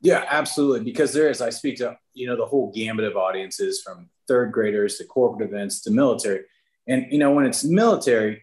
Yeah, 0.00 0.24
absolutely. 0.28 0.84
Because 0.84 1.12
there 1.12 1.30
is, 1.30 1.40
I 1.40 1.50
speak 1.50 1.76
to, 1.76 1.96
you 2.12 2.26
know, 2.26 2.36
the 2.36 2.44
whole 2.44 2.72
gamut 2.72 3.04
of 3.04 3.16
audiences 3.16 3.80
from 3.80 4.10
third 4.26 4.50
graders 4.50 4.98
to 4.98 5.04
corporate 5.04 5.48
events 5.48 5.80
to 5.82 5.92
military. 5.92 6.40
And, 6.88 7.06
you 7.12 7.18
know, 7.18 7.30
when 7.30 7.46
it's 7.46 7.62
military, 7.62 8.42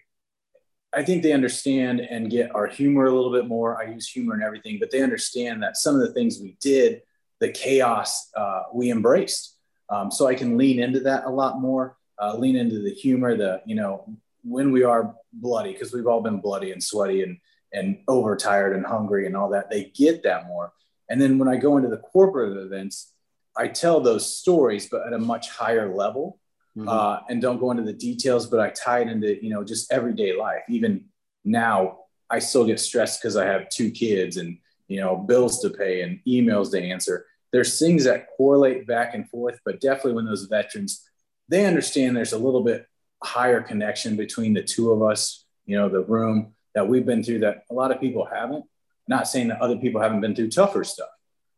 I 0.93 1.03
think 1.03 1.21
they 1.21 1.33
understand 1.33 1.99
and 1.99 2.31
get 2.31 2.55
our 2.55 2.65
humor 2.65 3.05
a 3.05 3.13
little 3.13 3.31
bit 3.31 3.45
more. 3.45 3.79
I 3.79 3.91
use 3.91 4.07
humor 4.07 4.33
and 4.33 4.41
everything, 4.41 4.77
but 4.79 4.89
they 4.89 5.01
understand 5.01 5.61
that 5.61 5.75
some 5.75 5.95
of 5.95 6.01
the 6.01 6.13
things 6.13 6.39
we 6.41 6.57
did 6.61 7.01
the 7.39 7.49
chaos 7.49 8.29
uh, 8.35 8.63
we 8.73 8.91
embraced. 8.91 9.57
Um, 9.89 10.11
so 10.11 10.27
I 10.27 10.35
can 10.35 10.57
lean 10.57 10.79
into 10.79 10.99
that 11.01 11.25
a 11.25 11.29
lot 11.29 11.59
more, 11.59 11.97
uh, 12.21 12.35
lean 12.37 12.55
into 12.55 12.79
the 12.79 12.91
humor, 12.91 13.35
the, 13.35 13.61
you 13.65 13.75
know, 13.75 14.05
when 14.43 14.71
we 14.71 14.83
are 14.83 15.15
bloody, 15.33 15.73
because 15.73 15.93
we've 15.93 16.07
all 16.07 16.21
been 16.21 16.39
bloody 16.39 16.71
and 16.71 16.83
sweaty 16.83 17.23
and, 17.23 17.37
and 17.73 17.99
overtired 18.07 18.75
and 18.75 18.85
hungry 18.85 19.25
and 19.25 19.35
all 19.35 19.49
that, 19.49 19.69
they 19.69 19.85
get 19.95 20.23
that 20.23 20.47
more. 20.47 20.73
And 21.09 21.19
then 21.21 21.39
when 21.39 21.47
I 21.47 21.57
go 21.57 21.77
into 21.77 21.89
the 21.89 21.97
corporate 21.97 22.57
events, 22.57 23.13
I 23.57 23.67
tell 23.67 23.99
those 23.99 24.37
stories, 24.37 24.87
but 24.89 25.07
at 25.07 25.13
a 25.13 25.19
much 25.19 25.49
higher 25.49 25.93
level. 25.93 26.39
Mm-hmm. 26.77 26.87
Uh, 26.87 27.19
and 27.29 27.41
don't 27.41 27.59
go 27.59 27.71
into 27.71 27.83
the 27.83 27.93
details, 27.93 28.45
but 28.45 28.59
I 28.59 28.69
tie 28.69 28.99
it 28.99 29.07
into, 29.07 29.43
you 29.43 29.49
know, 29.49 29.63
just 29.63 29.91
everyday 29.91 30.37
life. 30.37 30.61
Even 30.69 31.05
now, 31.43 32.01
I 32.29 32.39
still 32.39 32.63
get 32.63 32.79
stressed 32.79 33.19
because 33.19 33.35
I 33.35 33.45
have 33.45 33.69
two 33.69 33.89
kids 33.89 34.37
and, 34.37 34.59
you 34.89 34.99
know, 34.99 35.15
bills 35.15 35.61
to 35.61 35.69
pay 35.69 36.01
and 36.01 36.19
emails 36.27 36.71
to 36.71 36.81
answer 36.81 37.25
there's 37.51 37.79
things 37.79 38.03
that 38.03 38.27
correlate 38.37 38.85
back 38.85 39.13
and 39.13 39.29
forth, 39.29 39.59
but 39.65 39.81
definitely 39.81 40.13
when 40.13 40.25
those 40.25 40.45
veterans, 40.45 41.07
they 41.47 41.65
understand 41.65 42.15
there's 42.15 42.33
a 42.33 42.37
little 42.37 42.63
bit 42.63 42.87
higher 43.23 43.61
connection 43.61 44.15
between 44.15 44.53
the 44.53 44.63
two 44.63 44.91
of 44.91 45.01
us, 45.01 45.45
you 45.65 45.75
know, 45.75 45.89
the 45.89 46.03
room 46.03 46.53
that 46.75 46.87
we've 46.87 47.05
been 47.05 47.23
through 47.23 47.39
that 47.39 47.63
a 47.69 47.73
lot 47.73 47.91
of 47.91 47.99
people 47.99 48.25
haven't. 48.25 48.65
Not 49.07 49.27
saying 49.27 49.47
that 49.47 49.59
other 49.59 49.77
people 49.77 49.99
haven't 49.99 50.21
been 50.21 50.35
through 50.35 50.51
tougher 50.51 50.83
stuff, 50.83 51.09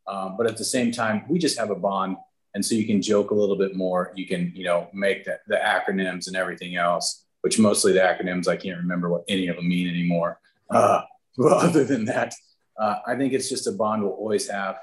um, 0.08 0.38
but 0.38 0.48
at 0.48 0.56
the 0.56 0.64
same 0.64 0.92
time, 0.92 1.26
we 1.28 1.38
just 1.38 1.60
have 1.60 1.70
a 1.70 1.76
bond. 1.76 2.16
And 2.54 2.66
so 2.66 2.76
you 2.76 2.86
can 2.86 3.02
joke 3.02 3.32
a 3.32 3.36
little 3.36 3.58
bit 3.58 3.76
more. 3.76 4.14
You 4.16 4.26
can, 4.26 4.54
you 4.56 4.64
know, 4.64 4.90
make 4.94 5.26
the, 5.26 5.38
the 5.48 5.58
acronyms 5.58 6.28
and 6.28 6.38
everything 6.38 6.78
else, 6.78 7.26
which 7.42 7.60
mostly 7.60 7.92
the 7.92 8.00
acronyms, 8.00 8.48
I 8.48 8.56
can't 8.56 8.78
remember 8.78 9.10
what 9.10 9.26
any 9.28 9.50
of 9.50 9.58
them 9.58 9.68
mean 9.68 9.90
anymore. 9.90 10.40
Uh, 10.70 11.02
but 11.38 11.52
other 11.66 11.84
than 11.84 12.06
that, 12.06 12.34
uh, 12.82 13.00
I 13.08 13.16
think 13.16 13.34
it's 13.34 13.50
just 13.50 13.68
a 13.68 13.72
bond 13.72 14.04
we'll 14.04 14.12
always 14.12 14.50
have 14.50 14.78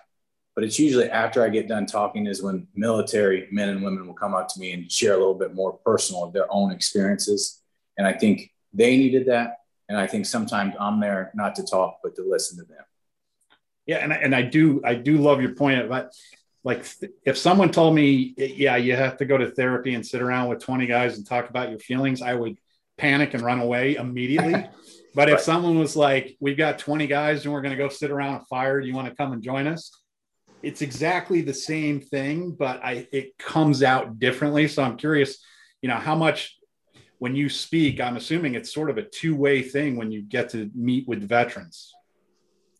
but 0.58 0.64
it's 0.64 0.76
usually 0.80 1.08
after 1.08 1.44
I 1.44 1.50
get 1.50 1.68
done 1.68 1.86
talking 1.86 2.26
is 2.26 2.42
when 2.42 2.66
military 2.74 3.46
men 3.52 3.68
and 3.68 3.80
women 3.80 4.08
will 4.08 4.14
come 4.14 4.34
up 4.34 4.48
to 4.48 4.58
me 4.58 4.72
and 4.72 4.90
share 4.90 5.14
a 5.14 5.16
little 5.16 5.36
bit 5.36 5.54
more 5.54 5.74
personal 5.86 6.24
of 6.24 6.32
their 6.32 6.52
own 6.52 6.72
experiences. 6.72 7.62
And 7.96 8.04
I 8.04 8.12
think 8.12 8.52
they 8.72 8.96
needed 8.96 9.26
that. 9.26 9.58
And 9.88 9.96
I 9.96 10.08
think 10.08 10.26
sometimes 10.26 10.74
I'm 10.80 10.98
there 10.98 11.30
not 11.32 11.54
to 11.54 11.62
talk, 11.62 12.00
but 12.02 12.16
to 12.16 12.28
listen 12.28 12.58
to 12.58 12.64
them. 12.64 12.84
Yeah. 13.86 13.98
And 13.98 14.12
I, 14.12 14.16
and 14.16 14.34
I 14.34 14.42
do, 14.42 14.82
I 14.84 14.96
do 14.96 15.18
love 15.18 15.40
your 15.40 15.54
point 15.54 15.80
about 15.80 16.10
like, 16.64 16.84
if 17.24 17.38
someone 17.38 17.70
told 17.70 17.94
me, 17.94 18.34
yeah, 18.36 18.74
you 18.74 18.96
have 18.96 19.16
to 19.18 19.26
go 19.26 19.38
to 19.38 19.52
therapy 19.52 19.94
and 19.94 20.04
sit 20.04 20.20
around 20.20 20.48
with 20.48 20.58
20 20.58 20.88
guys 20.88 21.18
and 21.18 21.24
talk 21.24 21.50
about 21.50 21.70
your 21.70 21.78
feelings, 21.78 22.20
I 22.20 22.34
would 22.34 22.58
panic 22.96 23.34
and 23.34 23.44
run 23.44 23.60
away 23.60 23.94
immediately. 23.94 24.66
But 25.18 25.28
if 25.28 25.40
someone 25.40 25.78
was 25.78 25.96
like, 25.96 26.36
we've 26.38 26.56
got 26.56 26.78
20 26.78 27.08
guys 27.08 27.44
and 27.44 27.52
we're 27.52 27.60
going 27.60 27.76
to 27.76 27.82
go 27.82 27.88
sit 27.88 28.12
around 28.12 28.36
a 28.36 28.44
fire, 28.44 28.80
do 28.80 28.86
you 28.86 28.94
want 28.94 29.08
to 29.08 29.14
come 29.16 29.32
and 29.32 29.42
join 29.42 29.66
us? 29.66 29.90
it's 30.62 30.82
exactly 30.82 31.40
the 31.40 31.54
same 31.54 32.00
thing, 32.00 32.52
but 32.52 32.82
I 32.82 33.06
it 33.12 33.38
comes 33.38 33.82
out 33.82 34.18
differently. 34.18 34.68
So 34.68 34.82
I'm 34.82 34.96
curious, 34.96 35.38
you 35.82 35.88
know, 35.88 35.96
how 35.96 36.14
much 36.14 36.56
when 37.18 37.34
you 37.34 37.48
speak, 37.48 38.00
I'm 38.00 38.16
assuming 38.16 38.54
it's 38.54 38.72
sort 38.72 38.90
of 38.90 38.98
a 38.98 39.02
two-way 39.02 39.62
thing 39.62 39.96
when 39.96 40.12
you 40.12 40.22
get 40.22 40.50
to 40.50 40.70
meet 40.74 41.06
with 41.08 41.28
veterans. 41.28 41.92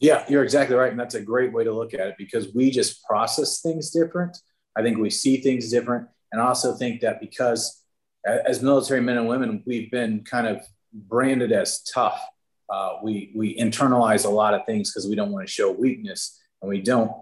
Yeah, 0.01 0.24
you're 0.29 0.44
exactly 0.44 0.77
right. 0.77 0.90
And 0.90 1.01
that's 1.01 1.16
a 1.16 1.20
great 1.20 1.53
way 1.53 1.64
to 1.64 1.72
look 1.72 1.92
at 1.92 2.01
it 2.01 2.14
because 2.18 2.55
we 2.55 2.70
just 2.70 3.03
process 3.05 3.61
things 3.61 3.90
different. 3.90 4.37
I 4.77 4.83
think 4.83 4.98
we 4.98 5.11
see 5.11 5.38
things 5.38 5.70
different. 5.70 6.07
And 6.31 6.40
I 6.40 6.46
also 6.46 6.74
think 6.74 7.01
that 7.01 7.20
because 7.20 7.83
as 8.24 8.62
military 8.62 9.01
men 9.01 9.18
and 9.18 9.27
women, 9.27 9.62
we've 9.66 9.90
been 9.90 10.22
kind 10.22 10.46
of 10.46 10.64
branded 10.92 11.53
as 11.53 11.83
tough. 11.83 12.20
Uh, 12.70 12.98
we, 13.03 13.33
we 13.35 13.57
internalize 13.57 14.27
a 14.27 14.31
lot 14.31 14.55
of 14.55 14.66
things 14.66 14.90
because 14.90 15.09
we 15.09 15.14
don't 15.14 15.33
want 15.33 15.46
to 15.46 15.53
show 15.53 15.72
weakness 15.72 16.38
and 16.61 16.68
we 16.68 16.81
don't. 16.81 17.12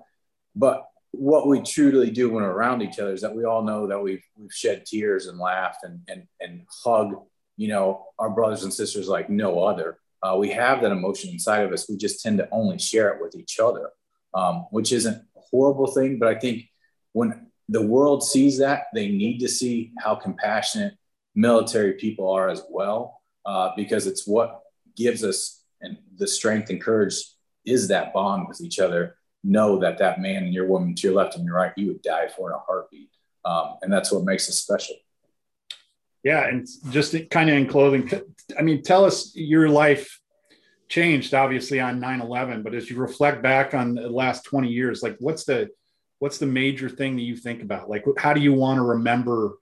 But 0.54 0.88
what 1.12 1.46
we 1.46 1.60
truly 1.60 2.10
do 2.10 2.30
when 2.30 2.42
we're 2.42 2.50
around 2.50 2.82
each 2.82 2.98
other 2.98 3.12
is 3.12 3.22
that 3.22 3.34
we 3.34 3.44
all 3.44 3.62
know 3.62 3.86
that 3.86 4.02
we've 4.02 4.24
we've 4.36 4.52
shed 4.52 4.84
tears 4.84 5.26
and 5.26 5.38
laughed 5.38 5.84
and 5.84 6.00
and 6.08 6.26
and 6.40 6.66
hug, 6.84 7.14
you 7.56 7.68
know, 7.68 8.06
our 8.18 8.30
brothers 8.30 8.62
and 8.62 8.72
sisters 8.72 9.08
like 9.08 9.30
no 9.30 9.62
other. 9.62 9.98
Uh, 10.22 10.36
we 10.36 10.50
have 10.50 10.80
that 10.80 10.92
emotion 10.92 11.30
inside 11.30 11.64
of 11.64 11.72
us. 11.72 11.88
We 11.88 11.96
just 11.96 12.22
tend 12.22 12.38
to 12.38 12.48
only 12.50 12.78
share 12.78 13.10
it 13.10 13.22
with 13.22 13.34
each 13.36 13.60
other, 13.60 13.90
um, 14.34 14.66
which 14.70 14.92
isn't 14.92 15.16
a 15.36 15.40
horrible 15.50 15.86
thing. 15.86 16.18
But 16.18 16.28
I 16.28 16.38
think 16.38 16.64
when 17.12 17.46
the 17.68 17.82
world 17.82 18.24
sees 18.24 18.58
that, 18.58 18.86
they 18.94 19.08
need 19.08 19.38
to 19.40 19.48
see 19.48 19.92
how 19.98 20.14
compassionate 20.14 20.94
military 21.34 21.94
people 21.94 22.30
are 22.30 22.48
as 22.48 22.62
well, 22.70 23.15
uh, 23.46 23.70
because 23.76 24.06
it's 24.06 24.26
what 24.26 24.60
gives 24.96 25.24
us 25.24 25.62
and 25.80 25.96
the 26.18 26.26
strength 26.26 26.68
and 26.70 26.82
courage 26.82 27.14
is 27.64 27.88
that 27.88 28.12
bond 28.12 28.48
with 28.48 28.60
each 28.60 28.78
other 28.78 29.16
know 29.44 29.78
that 29.78 29.98
that 29.98 30.20
man 30.20 30.44
and 30.44 30.52
your 30.52 30.66
woman 30.66 30.94
to 30.94 31.06
your 31.06 31.16
left 31.16 31.36
and 31.36 31.44
your 31.44 31.54
right, 31.54 31.72
you 31.76 31.88
would 31.88 32.02
die 32.02 32.28
for 32.28 32.50
in 32.50 32.54
a 32.54 32.58
heartbeat. 32.58 33.10
Um, 33.44 33.76
and 33.82 33.92
that's 33.92 34.10
what 34.10 34.24
makes 34.24 34.48
us 34.48 34.56
special. 34.56 34.96
Yeah. 36.24 36.48
And 36.48 36.66
just 36.90 37.14
kind 37.30 37.48
of 37.48 37.56
in 37.56 37.68
clothing, 37.68 38.10
I 38.58 38.62
mean, 38.62 38.82
tell 38.82 39.04
us 39.04 39.34
your 39.36 39.68
life 39.68 40.20
changed 40.88 41.34
obviously 41.34 41.78
on 41.78 42.00
9-11, 42.00 42.64
but 42.64 42.74
as 42.74 42.90
you 42.90 42.96
reflect 42.96 43.42
back 43.42 43.74
on 43.74 43.94
the 43.94 44.08
last 44.08 44.44
20 44.44 44.68
years, 44.68 45.02
like 45.02 45.16
what's 45.20 45.44
the, 45.44 45.68
what's 46.18 46.38
the 46.38 46.46
major 46.46 46.88
thing 46.88 47.14
that 47.16 47.22
you 47.22 47.36
think 47.36 47.62
about? 47.62 47.88
Like, 47.88 48.04
how 48.18 48.32
do 48.32 48.40
you 48.40 48.52
want 48.52 48.78
to 48.78 48.82
remember 48.82 49.58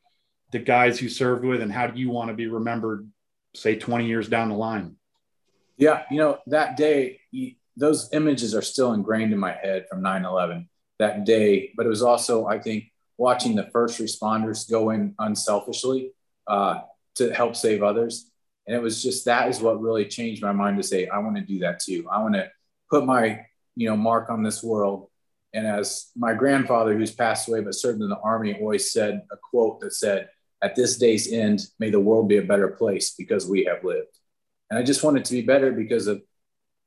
the 0.53 0.59
guys 0.59 1.03
you 1.03 1.09
served 1.09 1.45
with 1.45 1.61
and 1.61 1.73
how 1.73 1.87
do 1.87 2.01
you 2.01 2.09
want 2.11 2.29
to 2.29 2.35
be 2.35 2.47
remembered, 2.47 3.07
say 3.55 3.77
20 3.77 4.07
years 4.07 4.29
down 4.29 4.49
the 4.49 4.55
line? 4.55 4.97
Yeah. 5.77 6.03
You 6.11 6.19
know, 6.19 6.39
that 6.47 6.77
day, 6.77 7.21
those 7.77 8.13
images 8.13 8.55
are 8.55 8.63
still 8.63 8.93
ingrained 8.93 9.33
in 9.33 9.39
my 9.39 9.53
head 9.53 9.87
from 9.89 10.03
9-11 10.03 10.67
that 10.99 11.25
day 11.25 11.73
but 11.77 11.87
it 11.87 11.89
was 11.89 12.03
also 12.03 12.47
i 12.47 12.59
think 12.59 12.85
watching 13.17 13.55
the 13.55 13.69
first 13.73 14.01
responders 14.01 14.71
go 14.71 14.91
in 14.91 15.15
unselfishly 15.19 16.13
uh, 16.47 16.81
to 17.15 17.33
help 17.33 17.57
save 17.57 17.83
others 17.83 18.31
and 18.67 18.77
it 18.77 18.83
was 18.83 19.03
just 19.03 19.25
that 19.25 19.49
is 19.49 19.61
what 19.61 19.81
really 19.81 20.05
changed 20.05 20.43
my 20.43 20.53
mind 20.53 20.77
to 20.77 20.83
say 20.83 21.07
i 21.09 21.19
want 21.19 21.37
to 21.37 21.43
do 21.43 21.61
that 21.61 21.81
too 21.81 22.07
i 22.11 22.21
want 22.21 22.35
to 22.35 22.49
put 22.91 23.05
my 23.05 23.45
you 23.77 23.89
know 23.89 23.97
mark 23.97 24.31
on 24.31 24.43
this 24.43 24.63
world 24.63 25.09
and 25.53 25.67
as 25.67 26.11
my 26.17 26.35
grandfather 26.35 26.97
who's 26.97 27.13
passed 27.13 27.49
away 27.49 27.61
but 27.61 27.75
served 27.75 28.01
in 28.01 28.09
the 28.09 28.19
army 28.19 28.55
always 28.55 28.93
said 28.93 29.23
a 29.33 29.37
quote 29.37 29.81
that 29.81 29.93
said 29.93 30.29
at 30.65 30.75
this 30.75 30.97
day's 30.97 31.31
end 31.33 31.61
may 31.79 31.91
the 31.91 32.01
world 32.01 32.29
be 32.29 32.39
a 32.39 32.43
better 32.43 32.69
place 32.69 33.15
because 33.17 33.47
we 33.47 33.65
have 33.65 33.85
lived 33.85 34.19
and 34.71 34.79
i 34.79 34.83
just 34.83 35.05
want 35.05 35.17
it 35.17 35.25
to 35.25 35.33
be 35.33 35.43
better 35.43 35.71
because 35.71 36.07
of 36.07 36.21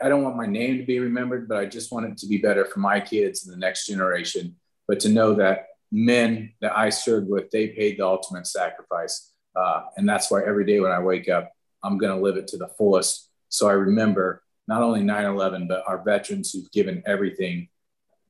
I 0.01 0.09
don't 0.09 0.23
want 0.23 0.37
my 0.37 0.45
name 0.45 0.77
to 0.77 0.85
be 0.85 0.99
remembered, 0.99 1.47
but 1.47 1.57
I 1.57 1.65
just 1.65 1.91
want 1.91 2.05
it 2.05 2.17
to 2.19 2.27
be 2.27 2.37
better 2.37 2.65
for 2.65 2.79
my 2.79 2.99
kids 2.99 3.45
and 3.45 3.53
the 3.53 3.59
next 3.59 3.87
generation. 3.87 4.55
But 4.87 4.99
to 5.01 5.09
know 5.09 5.33
that 5.35 5.67
men 5.91 6.53
that 6.61 6.77
I 6.77 6.89
served 6.89 7.29
with, 7.29 7.49
they 7.49 7.69
paid 7.69 7.97
the 7.97 8.05
ultimate 8.05 8.45
sacrifice. 8.45 9.33
Uh, 9.55 9.83
and 9.97 10.07
that's 10.07 10.29
why 10.29 10.43
every 10.45 10.65
day 10.65 10.79
when 10.79 10.91
I 10.91 10.99
wake 10.99 11.29
up, 11.29 11.51
I'm 11.83 11.97
going 11.97 12.15
to 12.15 12.21
live 12.21 12.37
it 12.37 12.47
to 12.49 12.57
the 12.57 12.67
fullest. 12.67 13.29
So 13.49 13.67
I 13.67 13.73
remember 13.73 14.43
not 14.67 14.83
only 14.83 15.01
9 15.01 15.25
11, 15.25 15.67
but 15.67 15.83
our 15.87 16.03
veterans 16.03 16.51
who've 16.51 16.71
given 16.71 17.01
everything 17.05 17.69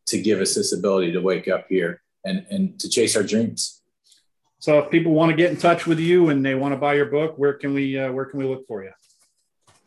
to 0.05 0.21
give 0.21 0.39
us 0.39 0.55
this 0.55 0.71
ability 0.71 1.11
to 1.11 1.21
wake 1.21 1.49
up 1.49 1.65
here 1.67 2.01
and, 2.23 2.45
and 2.49 2.79
to 2.79 2.87
chase 2.87 3.17
our 3.17 3.23
dreams. 3.23 3.76
So 4.59 4.79
if 4.79 4.89
people 4.89 5.13
want 5.13 5.29
to 5.29 5.35
get 5.35 5.51
in 5.51 5.57
touch 5.57 5.85
with 5.85 5.99
you 5.99 6.29
and 6.29 6.45
they 6.45 6.55
want 6.55 6.73
to 6.73 6.77
buy 6.77 6.95
your 6.95 7.05
book, 7.05 7.37
where 7.37 7.53
can 7.53 7.73
we 7.73 7.97
uh, 7.97 8.11
where 8.11 8.25
can 8.25 8.39
we 8.39 8.45
look 8.45 8.65
for 8.67 8.83
you? 8.83 8.91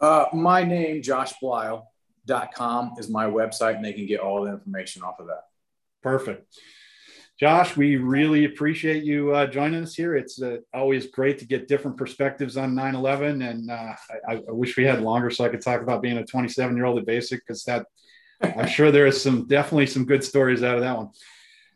Uh, 0.00 0.26
my 0.32 0.62
name, 0.62 1.02
joshbleill.com 1.02 2.92
is 2.98 3.10
my 3.10 3.26
website 3.26 3.76
and 3.76 3.84
they 3.84 3.92
can 3.92 4.06
get 4.06 4.20
all 4.20 4.44
the 4.44 4.50
information 4.50 5.02
off 5.02 5.18
of 5.18 5.26
that. 5.26 5.44
Perfect. 6.02 6.46
Josh, 7.38 7.74
we 7.74 7.96
really 7.96 8.44
appreciate 8.44 9.02
you 9.02 9.34
uh, 9.34 9.46
joining 9.46 9.82
us 9.82 9.94
here. 9.94 10.14
It's 10.14 10.42
uh, 10.42 10.58
always 10.74 11.06
great 11.06 11.38
to 11.38 11.46
get 11.46 11.68
different 11.68 11.96
perspectives 11.96 12.58
on 12.58 12.74
9 12.74 12.94
11. 12.94 13.42
And 13.42 13.70
uh, 13.70 13.94
I, 14.28 14.34
I, 14.34 14.42
wish 14.48 14.76
we 14.76 14.84
had 14.84 15.00
longer 15.00 15.30
so 15.30 15.44
I 15.44 15.48
could 15.48 15.62
talk 15.62 15.80
about 15.80 16.02
being 16.02 16.18
a 16.18 16.24
27 16.24 16.76
year 16.76 16.84
old 16.84 16.98
at 16.98 17.06
basic 17.06 17.40
because 17.40 17.64
that 17.64 17.86
I'm 18.42 18.68
sure 18.68 18.90
there 18.90 19.06
is 19.06 19.22
some 19.22 19.46
definitely 19.46 19.86
some 19.86 20.04
good 20.04 20.22
stories 20.22 20.62
out 20.62 20.76
of 20.76 20.82
that 20.82 20.96
one. 20.96 21.10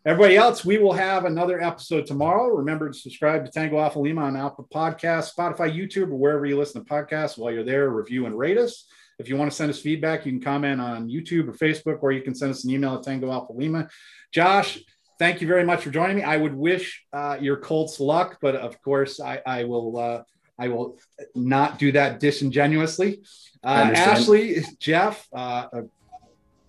Everybody 0.06 0.36
else, 0.36 0.66
we 0.66 0.76
will 0.76 0.92
have 0.92 1.24
another 1.24 1.62
episode 1.62 2.04
tomorrow. 2.04 2.48
Remember 2.48 2.90
to 2.90 2.94
subscribe 2.94 3.42
to 3.46 3.50
Tango 3.50 3.78
Alpha 3.78 3.98
Lima 3.98 4.20
on 4.20 4.36
Apple 4.36 4.68
Podcast, 4.70 5.34
Spotify, 5.34 5.74
YouTube, 5.74 6.10
or 6.10 6.16
wherever 6.16 6.44
you 6.44 6.58
listen 6.58 6.84
to 6.84 6.90
podcasts. 6.90 7.38
While 7.38 7.52
you're 7.52 7.64
there, 7.64 7.88
review 7.88 8.26
and 8.26 8.36
rate 8.36 8.58
us. 8.58 8.86
If 9.18 9.30
you 9.30 9.38
want 9.38 9.50
to 9.50 9.56
send 9.56 9.70
us 9.70 9.80
feedback, 9.80 10.26
you 10.26 10.32
can 10.32 10.42
comment 10.42 10.78
on 10.78 11.08
YouTube 11.08 11.48
or 11.48 11.52
Facebook, 11.52 12.02
or 12.02 12.12
you 12.12 12.20
can 12.20 12.34
send 12.34 12.50
us 12.50 12.64
an 12.64 12.70
email 12.70 12.96
at 12.96 13.02
Tango 13.02 13.32
Alpha 13.32 13.54
Lima. 13.54 13.88
Josh, 14.30 14.78
thank 15.18 15.40
you 15.40 15.46
very 15.46 15.64
much 15.64 15.84
for 15.84 15.90
joining 15.90 16.18
me. 16.18 16.22
I 16.22 16.36
would 16.36 16.54
wish 16.54 17.02
uh, 17.14 17.38
your 17.40 17.56
Colts 17.56 17.98
luck, 17.98 18.36
but 18.42 18.56
of 18.56 18.82
course, 18.82 19.20
I, 19.20 19.40
I 19.46 19.64
will. 19.64 19.96
Uh, 19.96 20.22
I 20.56 20.68
will 20.68 20.98
not 21.34 21.80
do 21.80 21.90
that 21.92 22.20
disingenuously. 22.20 23.22
Uh, 23.64 23.90
Ashley, 23.92 24.62
Jeff, 24.78 25.26
uh, 25.32 25.66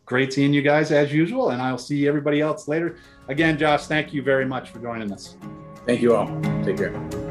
great 0.06 0.34
seeing 0.34 0.54
you 0.54 0.64
guys 0.64 0.92
as 0.92 1.14
usual, 1.14 1.52
and 1.52 1.62
I'll 1.62 1.78
see 1.78 2.08
everybody 2.08 2.42
else 2.42 2.68
later. 2.68 2.98
Again, 3.28 3.58
Josh, 3.58 3.88
thank 3.88 4.14
you 4.14 4.22
very 4.22 4.46
much 4.46 4.70
for 4.70 4.80
joining 4.80 5.12
us. 5.12 5.36
Thank 5.86 6.02
you 6.02 6.16
all. 6.16 6.28
Take 6.64 6.78
care. 6.78 7.25